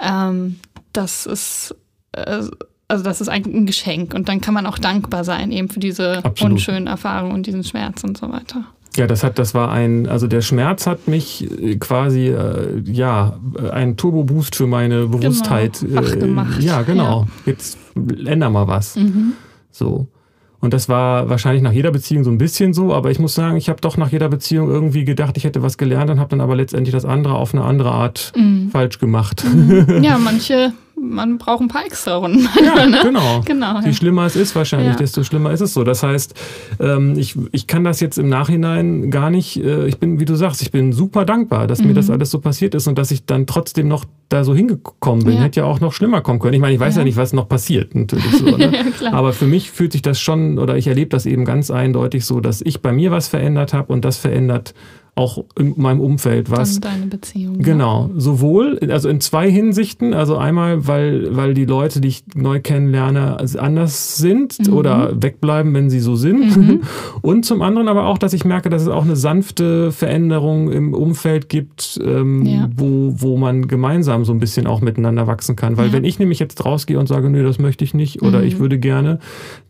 [0.00, 0.58] ähm,
[0.92, 1.74] das ist
[2.12, 2.42] äh,
[2.88, 5.78] also das ist eigentlich ein Geschenk und dann kann man auch dankbar sein eben für
[5.78, 6.54] diese Absolut.
[6.54, 8.64] unschönen Erfahrungen und diesen Schmerz und so weiter.
[8.96, 13.38] Ja, das hat, das war ein, also der Schmerz hat mich äh, quasi, äh, ja,
[13.70, 15.18] ein Turbo-Boost für meine genau.
[15.18, 15.80] Bewusstheit.
[15.80, 16.02] Genau.
[16.02, 16.62] Wach gemacht.
[16.62, 17.22] Ja, genau.
[17.22, 17.52] Ja.
[17.52, 17.78] Jetzt
[18.24, 18.96] änder mal was.
[18.96, 19.34] Mhm.
[19.70, 20.08] So.
[20.60, 23.56] Und das war wahrscheinlich nach jeder Beziehung so ein bisschen so, aber ich muss sagen,
[23.56, 26.40] ich habe doch nach jeder Beziehung irgendwie gedacht, ich hätte was gelernt und habe dann
[26.40, 28.70] aber letztendlich das andere auf eine andere Art mhm.
[28.70, 29.44] falsch gemacht.
[29.44, 30.02] Mhm.
[30.02, 32.48] Ja, manche man braucht ein paar extra Runden.
[32.62, 33.00] Ja, ne?
[33.02, 33.40] genau.
[33.44, 33.80] genau.
[33.80, 34.96] Je schlimmer es ist wahrscheinlich, ja.
[34.96, 35.84] desto schlimmer ist es so.
[35.84, 36.34] Das heißt,
[36.80, 40.34] ähm, ich, ich kann das jetzt im Nachhinein gar nicht, äh, ich bin, wie du
[40.34, 41.88] sagst, ich bin super dankbar, dass mhm.
[41.88, 45.24] mir das alles so passiert ist und dass ich dann trotzdem noch da so hingekommen
[45.24, 45.36] bin.
[45.36, 45.42] Ja.
[45.42, 46.54] Hätte ja auch noch schlimmer kommen können.
[46.54, 48.48] Ich meine, ich weiß ja, ja nicht, was noch passiert, natürlich so.
[48.58, 48.72] Ne?
[49.12, 52.40] Aber für mich fühlt sich das schon, oder ich erlebe das eben ganz eindeutig so,
[52.40, 54.74] dass ich bei mir was verändert habe und das verändert
[55.18, 56.76] auch in meinem Umfeld was.
[56.76, 57.58] Und deine Beziehung.
[57.58, 58.20] Genau, ja.
[58.20, 60.14] sowohl, also in zwei Hinsichten.
[60.14, 64.72] Also einmal, weil, weil die Leute, die ich neu kennenlerne, anders sind mhm.
[64.72, 66.56] oder wegbleiben, wenn sie so sind.
[66.56, 66.82] Mhm.
[67.20, 70.94] Und zum anderen aber auch, dass ich merke, dass es auch eine sanfte Veränderung im
[70.94, 72.70] Umfeld gibt, ähm, ja.
[72.76, 75.76] wo, wo man gemeinsam so ein bisschen auch miteinander wachsen kann.
[75.76, 75.92] Weil ja.
[75.94, 78.46] wenn ich nämlich jetzt rausgehe und sage, nö, das möchte ich nicht oder mhm.
[78.46, 79.18] ich würde gerne,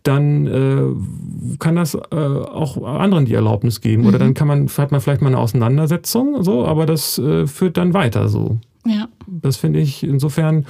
[0.02, 4.06] dann äh, kann das äh, auch anderen die Erlaubnis geben.
[4.06, 4.22] Oder mhm.
[4.22, 7.94] dann kann man, hat man vielleicht mal eine Auseinandersetzung, so, aber das äh, führt dann
[7.94, 8.58] weiter so.
[8.86, 9.08] Ja.
[9.26, 10.64] Das finde ich insofern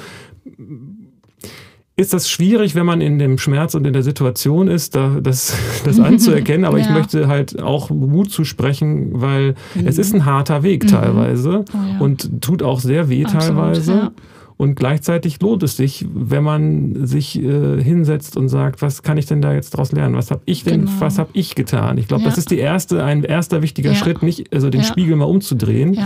[1.99, 5.57] ist das schwierig, wenn man in dem Schmerz und in der Situation ist, da, das,
[5.85, 6.65] das anzuerkennen.
[6.65, 6.85] Aber ja.
[6.85, 9.87] ich möchte halt auch Mut zu sprechen, weil mhm.
[9.87, 10.89] es ist ein harter Weg mhm.
[10.89, 11.99] teilweise oh, ja.
[11.99, 13.93] und tut auch sehr weh Absolut, teilweise.
[13.93, 14.13] Ja.
[14.59, 19.27] Und gleichzeitig lohnt es sich, wenn man sich äh, hinsetzt und sagt, was kann ich
[19.27, 20.17] denn da jetzt daraus lernen?
[20.17, 20.93] Was habe ich denn, genau.
[20.99, 21.97] was habe ich getan?
[21.97, 22.29] Ich glaube, ja.
[22.29, 23.97] das ist die erste, ein erster wichtiger ja.
[23.97, 24.87] Schritt, nicht also den ja.
[24.89, 25.97] Spiegel mal umzudrehen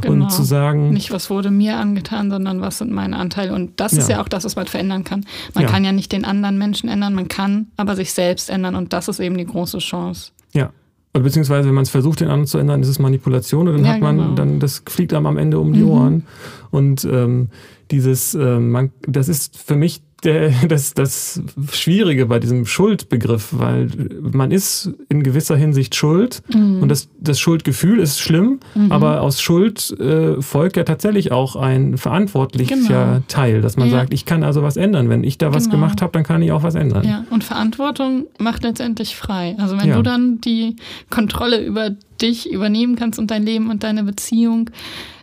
[0.00, 0.24] genau.
[0.24, 3.54] und zu sagen, nicht was wurde mir angetan, sondern was sind meine Anteile.
[3.54, 5.24] Und das ist ja auch das, was man verändern kann.
[5.54, 8.92] Man kann ja nicht den anderen Menschen ändern, man kann aber sich selbst ändern und
[8.92, 10.32] das ist eben die große Chance.
[10.52, 10.72] Ja,
[11.12, 13.92] beziehungsweise wenn man es versucht, den anderen zu ändern, ist es Manipulation und dann ja,
[13.94, 14.34] hat man, genau.
[14.34, 15.90] dann das fliegt einem am Ende um die mhm.
[15.90, 16.26] Ohren.
[16.70, 17.48] Und ähm,
[17.90, 21.42] dieses, äh, man, das ist für mich der, das, das
[21.72, 23.88] Schwierige bei diesem Schuldbegriff, weil
[24.20, 26.82] man ist in gewisser Hinsicht schuld mhm.
[26.82, 28.92] und das, das Schuldgefühl ist schlimm, mhm.
[28.92, 33.22] aber aus Schuld äh, folgt ja tatsächlich auch ein verantwortlicher genau.
[33.28, 33.98] Teil, dass man ja.
[33.98, 35.08] sagt, ich kann also was ändern.
[35.08, 35.76] Wenn ich da was genau.
[35.76, 37.06] gemacht habe, dann kann ich auch was ändern.
[37.06, 39.56] Ja, und Verantwortung macht letztendlich frei.
[39.58, 39.96] Also wenn ja.
[39.96, 40.76] du dann die
[41.10, 41.90] Kontrolle über
[42.20, 44.70] dich übernehmen kannst und dein Leben und deine Beziehung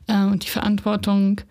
[0.08, 1.42] äh, und die Verantwortung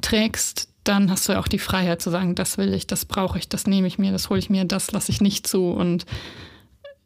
[0.00, 3.38] trägst, dann hast du ja auch die Freiheit zu sagen, das will ich, das brauche
[3.38, 5.70] ich, das nehme ich mir, das hole ich mir, das lasse ich nicht zu.
[5.70, 6.06] Und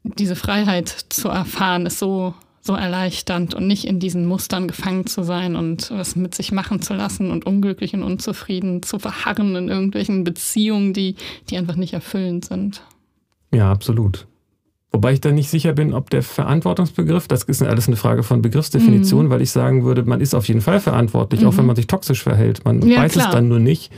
[0.03, 5.25] diese Freiheit zu erfahren, ist so, so erleichternd und nicht in diesen Mustern gefangen zu
[5.25, 9.69] sein und was mit sich machen zu lassen und unglücklich und unzufrieden zu verharren in
[9.69, 11.17] irgendwelchen Beziehungen, die,
[11.51, 12.83] die einfach nicht erfüllend sind.
[13.53, 14.28] Ja, absolut.
[14.91, 18.41] Wobei ich da nicht sicher bin, ob der Verantwortungsbegriff, das ist alles eine Frage von
[18.41, 19.31] Begriffsdefinition, mhm.
[19.31, 21.49] weil ich sagen würde, man ist auf jeden Fall verantwortlich, mhm.
[21.49, 22.65] auch wenn man sich toxisch verhält.
[22.65, 23.27] Man ja, weiß klar.
[23.27, 23.93] es dann nur nicht.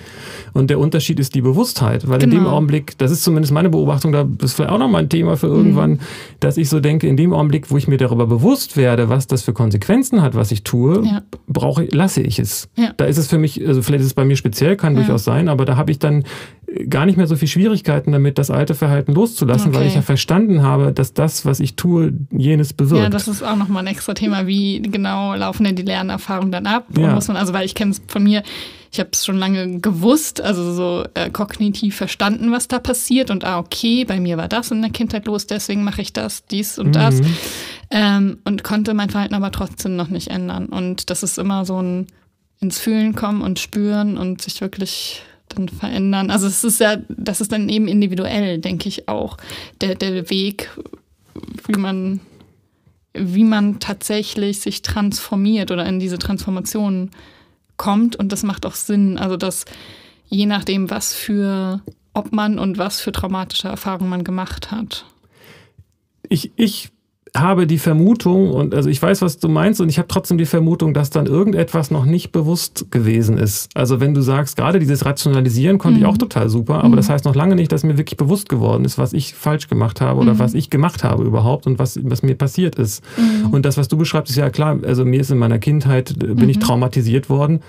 [0.52, 2.24] Und der Unterschied ist die Bewusstheit, weil genau.
[2.24, 2.56] in dem genau.
[2.56, 5.92] Augenblick, das ist zumindest meine Beobachtung, da ist vielleicht auch nochmal ein Thema für irgendwann,
[5.92, 5.98] mhm.
[6.40, 9.42] dass ich so denke, in dem Augenblick, wo ich mir darüber bewusst werde, was das
[9.42, 11.22] für Konsequenzen hat, was ich tue, ja.
[11.46, 12.68] brauche, lasse ich es.
[12.76, 12.92] Ja.
[12.96, 15.48] Da ist es für mich, also vielleicht ist es bei mir speziell, kann durchaus sein,
[15.48, 16.24] aber da habe ich dann
[16.88, 19.80] gar nicht mehr so viel Schwierigkeiten damit, das alte Verhalten loszulassen, okay.
[19.80, 23.02] weil ich ja verstanden habe, dass das, was ich tue, jenes bewirkt.
[23.02, 24.46] Ja, das ist auch nochmal ein extra Thema.
[24.46, 26.86] Wie genau laufen denn die Lernerfahrungen dann ab?
[26.96, 27.14] Ja.
[27.14, 28.42] Muss man, also, weil ich kenne es von mir,
[28.92, 33.44] ich habe es schon lange gewusst, also so äh, kognitiv verstanden, was da passiert und
[33.44, 36.78] ah, okay, bei mir war das in der Kindheit los, deswegen mache ich das, dies
[36.78, 37.20] und das.
[37.20, 37.36] Mhm.
[37.92, 40.66] Ähm, und konnte mein Verhalten aber trotzdem noch nicht ändern.
[40.66, 42.06] Und das ist immer so ein
[42.60, 46.30] ins Fühlen kommen und spüren und sich wirklich dann verändern.
[46.30, 49.36] Also es ist ja, das ist dann eben individuell, denke ich auch,
[49.80, 50.70] der, der Weg,
[51.66, 52.20] wie man,
[53.14, 57.10] wie man tatsächlich sich transformiert oder in diese Transformation
[57.76, 58.16] kommt.
[58.16, 59.18] Und das macht auch Sinn.
[59.18, 59.64] Also dass
[60.28, 61.80] je nachdem, was für,
[62.14, 65.04] ob man und was für traumatische Erfahrungen man gemacht hat.
[66.28, 66.90] Ich, ich
[67.36, 70.46] habe die Vermutung, und also ich weiß, was du meinst, und ich habe trotzdem die
[70.46, 73.68] Vermutung, dass dann irgendetwas noch nicht bewusst gewesen ist.
[73.74, 76.04] Also wenn du sagst, gerade dieses Rationalisieren konnte mhm.
[76.04, 76.96] ich auch total super, aber mhm.
[76.96, 80.00] das heißt noch lange nicht, dass mir wirklich bewusst geworden ist, was ich falsch gemacht
[80.00, 80.38] habe oder mhm.
[80.38, 83.02] was ich gemacht habe überhaupt und was, was mir passiert ist.
[83.16, 83.50] Mhm.
[83.50, 86.34] Und das, was du beschreibst, ist ja klar, also mir ist in meiner Kindheit, äh,
[86.34, 86.62] bin ich mhm.
[86.62, 87.60] traumatisiert worden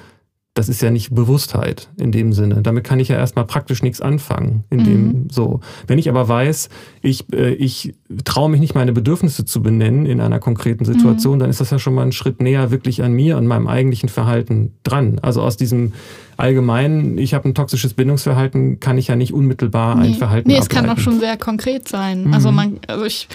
[0.54, 2.62] das ist ja nicht Bewusstheit in dem Sinne.
[2.62, 4.66] Damit kann ich ja erstmal praktisch nichts anfangen.
[4.70, 5.28] In dem mhm.
[5.32, 5.62] so.
[5.88, 6.68] Wenn ich aber weiß,
[7.02, 7.94] ich, äh, ich
[8.26, 11.40] traue mich nicht, meine Bedürfnisse zu benennen in einer konkreten Situation, mhm.
[11.40, 14.10] dann ist das ja schon mal ein Schritt näher wirklich an mir und meinem eigentlichen
[14.10, 15.20] Verhalten dran.
[15.22, 15.94] Also aus diesem
[16.36, 20.08] allgemeinen, ich habe ein toxisches Bindungsverhalten, kann ich ja nicht unmittelbar nee.
[20.08, 20.88] ein Verhalten Nee, es ableiten.
[20.88, 22.26] kann auch schon sehr konkret sein.
[22.26, 22.34] Mhm.
[22.34, 23.30] Also man, also ich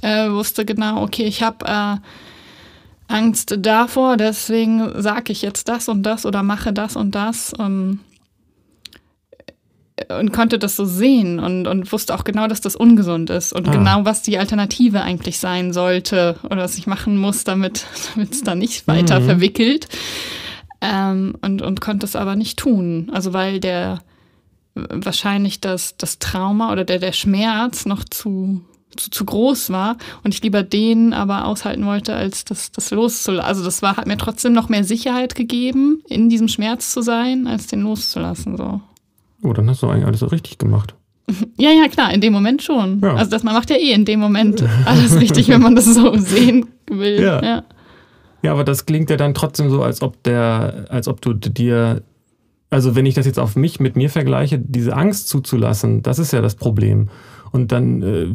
[0.00, 1.96] äh, wusste genau, okay, ich habe äh,
[3.12, 8.00] Angst davor, deswegen sage ich jetzt das und das oder mache das und das und,
[10.08, 13.68] und konnte das so sehen und, und wusste auch genau, dass das ungesund ist und
[13.68, 13.72] ah.
[13.72, 17.86] genau, was die Alternative eigentlich sein sollte oder was ich machen muss, damit
[18.16, 19.24] es da nicht weiter mhm.
[19.26, 19.88] verwickelt.
[20.80, 23.08] Ähm, und, und konnte es aber nicht tun.
[23.12, 24.00] Also weil der
[24.74, 28.62] wahrscheinlich das, das Trauma oder der, der Schmerz noch zu,
[28.96, 33.48] zu, zu groß war und ich lieber den aber aushalten wollte, als das, das loszulassen.
[33.48, 37.46] Also das war, hat mir trotzdem noch mehr Sicherheit gegeben, in diesem Schmerz zu sein,
[37.46, 38.56] als den loszulassen.
[38.56, 38.80] So.
[39.42, 40.94] Oh, dann hast du eigentlich alles so richtig gemacht.
[41.56, 43.00] Ja, ja, klar, in dem Moment schon.
[43.00, 43.14] Ja.
[43.14, 46.16] Also das, man macht ja eh in dem Moment alles richtig, wenn man das so
[46.16, 47.20] sehen will.
[47.22, 47.42] Ja.
[47.42, 47.64] ja.
[48.42, 52.02] Ja, aber das klingt ja dann trotzdem so, als ob der, als ob du dir,
[52.70, 56.32] also wenn ich das jetzt auf mich mit mir vergleiche, diese Angst zuzulassen, das ist
[56.32, 57.08] ja das Problem.
[57.52, 58.26] Und dann, äh,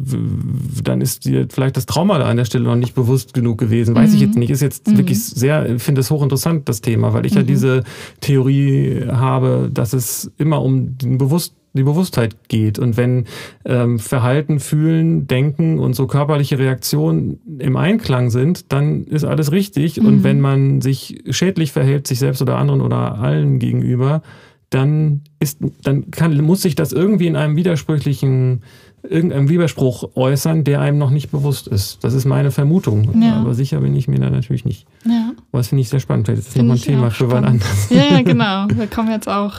[0.82, 3.94] dann ist dir vielleicht das Trauma da an der Stelle noch nicht bewusst genug gewesen.
[3.94, 4.14] Weiß mhm.
[4.14, 4.50] ich jetzt nicht.
[4.50, 4.98] Ist jetzt mhm.
[4.98, 7.38] wirklich sehr, finde es hochinteressant, das Thema, weil ich mhm.
[7.38, 7.84] ja diese
[8.20, 12.78] Theorie habe, dass es immer um den Bewusst die Bewusstheit geht.
[12.78, 13.24] Und wenn
[13.64, 20.00] ähm, Verhalten, Fühlen, Denken und so körperliche Reaktionen im Einklang sind, dann ist alles richtig.
[20.00, 20.06] Mhm.
[20.06, 24.22] Und wenn man sich schädlich verhält, sich selbst oder anderen oder allen gegenüber,
[24.70, 28.62] dann ist, dann kann, muss sich das irgendwie in einem widersprüchlichen
[29.02, 32.02] irgendeinem Widerspruch äußern, der einem noch nicht bewusst ist.
[32.02, 33.22] Das ist meine Vermutung.
[33.22, 33.36] Ja.
[33.36, 34.86] Aber sicher bin ich mir da natürlich nicht.
[35.04, 35.32] Ja.
[35.52, 36.26] Aber das finde ich sehr spannend.
[36.26, 37.88] Vielleicht ist das nochmal ein Thema für wann anders.
[37.90, 38.66] Ja, ja, genau.
[38.72, 39.54] Wir kommen jetzt auch.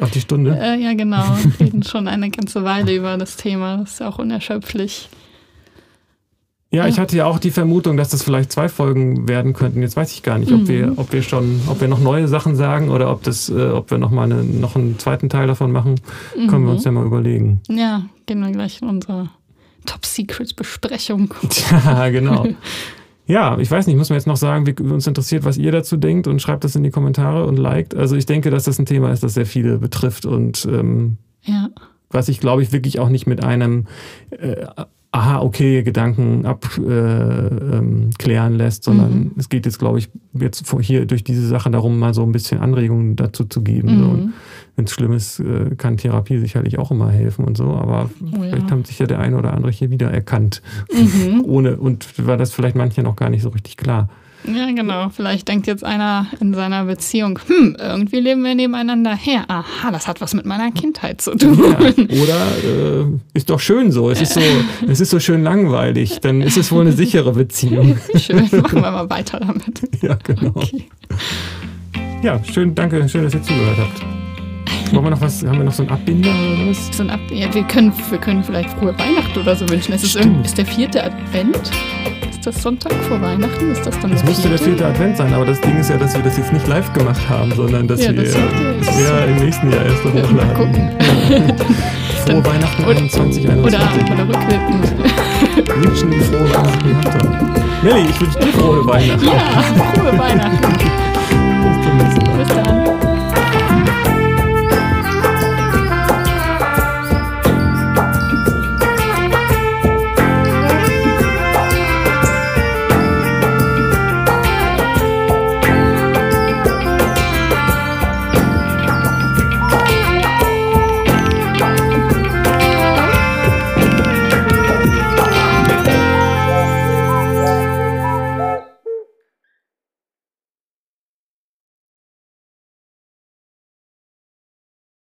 [0.00, 0.58] Auf die Stunde?
[0.58, 1.24] Äh, ja, genau.
[1.58, 3.78] Wir reden schon eine ganze Weile über das Thema.
[3.78, 5.08] Das ist ja auch unerschöpflich.
[6.72, 9.82] Ja, ich hatte ja auch die Vermutung, dass das vielleicht zwei Folgen werden könnten.
[9.82, 10.68] Jetzt weiß ich gar nicht, ob mhm.
[10.68, 13.90] wir, ob wir schon, ob wir noch neue Sachen sagen oder ob das, äh, ob
[13.90, 15.96] wir noch mal eine, noch einen zweiten Teil davon machen.
[16.36, 16.46] Mhm.
[16.46, 17.60] Können wir uns ja mal überlegen.
[17.68, 19.30] Ja, gehen wir gleich in unsere
[19.84, 21.34] Top Secret Besprechung.
[21.84, 22.46] Ja, genau.
[23.26, 25.96] Ja, ich weiß nicht, muss man jetzt noch sagen, wie uns interessiert, was ihr dazu
[25.96, 27.94] denkt und schreibt das in die Kommentare und liked.
[27.94, 31.68] Also ich denke, dass das ein Thema ist, das sehr viele betrifft und ähm, ja.
[32.10, 33.86] was ich, glaube ich, wirklich auch nicht mit einem
[34.30, 34.66] äh,
[35.12, 39.30] aha, okay, Gedanken abklären äh, ähm, lässt, sondern mhm.
[39.38, 42.60] es geht jetzt, glaube ich, jetzt hier durch diese Sache darum, mal so ein bisschen
[42.60, 43.96] Anregungen dazu zu geben.
[43.96, 44.00] Mhm.
[44.00, 44.28] So.
[44.76, 48.40] wenn es schlimm ist, äh, kann Therapie sicherlich auch immer helfen und so, aber oh,
[48.40, 48.70] vielleicht ja.
[48.70, 50.62] haben sich ja der eine oder andere hier wieder erkannt.
[50.92, 51.40] Mhm.
[51.44, 54.08] Ohne, und war das vielleicht manchen noch gar nicht so richtig klar.
[54.44, 55.10] Ja, genau.
[55.10, 59.44] Vielleicht denkt jetzt einer in seiner Beziehung, hm, irgendwie leben wir nebeneinander her.
[59.48, 61.58] Aha, das hat was mit meiner Kindheit zu tun.
[61.58, 61.78] Ja,
[62.22, 64.10] oder äh, ist doch schön so.
[64.10, 64.40] Es ist so,
[64.88, 66.20] es ist so schön langweilig.
[66.20, 67.98] Dann ist es wohl eine sichere Beziehung.
[68.16, 69.80] Schön, machen wir mal weiter damit.
[70.02, 70.52] Ja, genau.
[70.54, 70.86] Okay.
[72.22, 74.94] Ja, schön, danke, schön, dass ihr zugehört habt.
[74.94, 76.96] Wollen wir noch was, haben wir noch so einen Abbinder oder was?
[76.96, 79.92] So ein Ab ja, wir können, wir können vielleicht frohe Weihnachten oder so wünschen.
[79.92, 81.70] Es ist, ist der vierte Advent.
[82.40, 83.70] Ist das Sonntag vor Weihnachten?
[83.70, 86.14] Ist das dann Das müsste der vierte Advent sein, aber das Ding ist ja, dass
[86.14, 89.70] wir das jetzt nicht live gemacht haben, sondern dass ja, wir das eher im nächsten
[89.70, 90.38] Jahr erst hochladen.
[90.38, 90.90] Ja, gucken.
[92.24, 93.46] frohe Weihnachten oder, 2021.
[93.46, 94.84] Oder, oder rückwirkend.
[95.84, 97.50] Wünschen frohe Weihnachten.
[97.82, 99.26] Nelly, ich wünsche dir frohe Weihnachten.
[99.26, 99.62] Ja,
[99.92, 100.56] frohe Weihnachten.
[101.68, 102.38] Bis zum nächsten Mal.
[102.38, 102.69] Bis dann.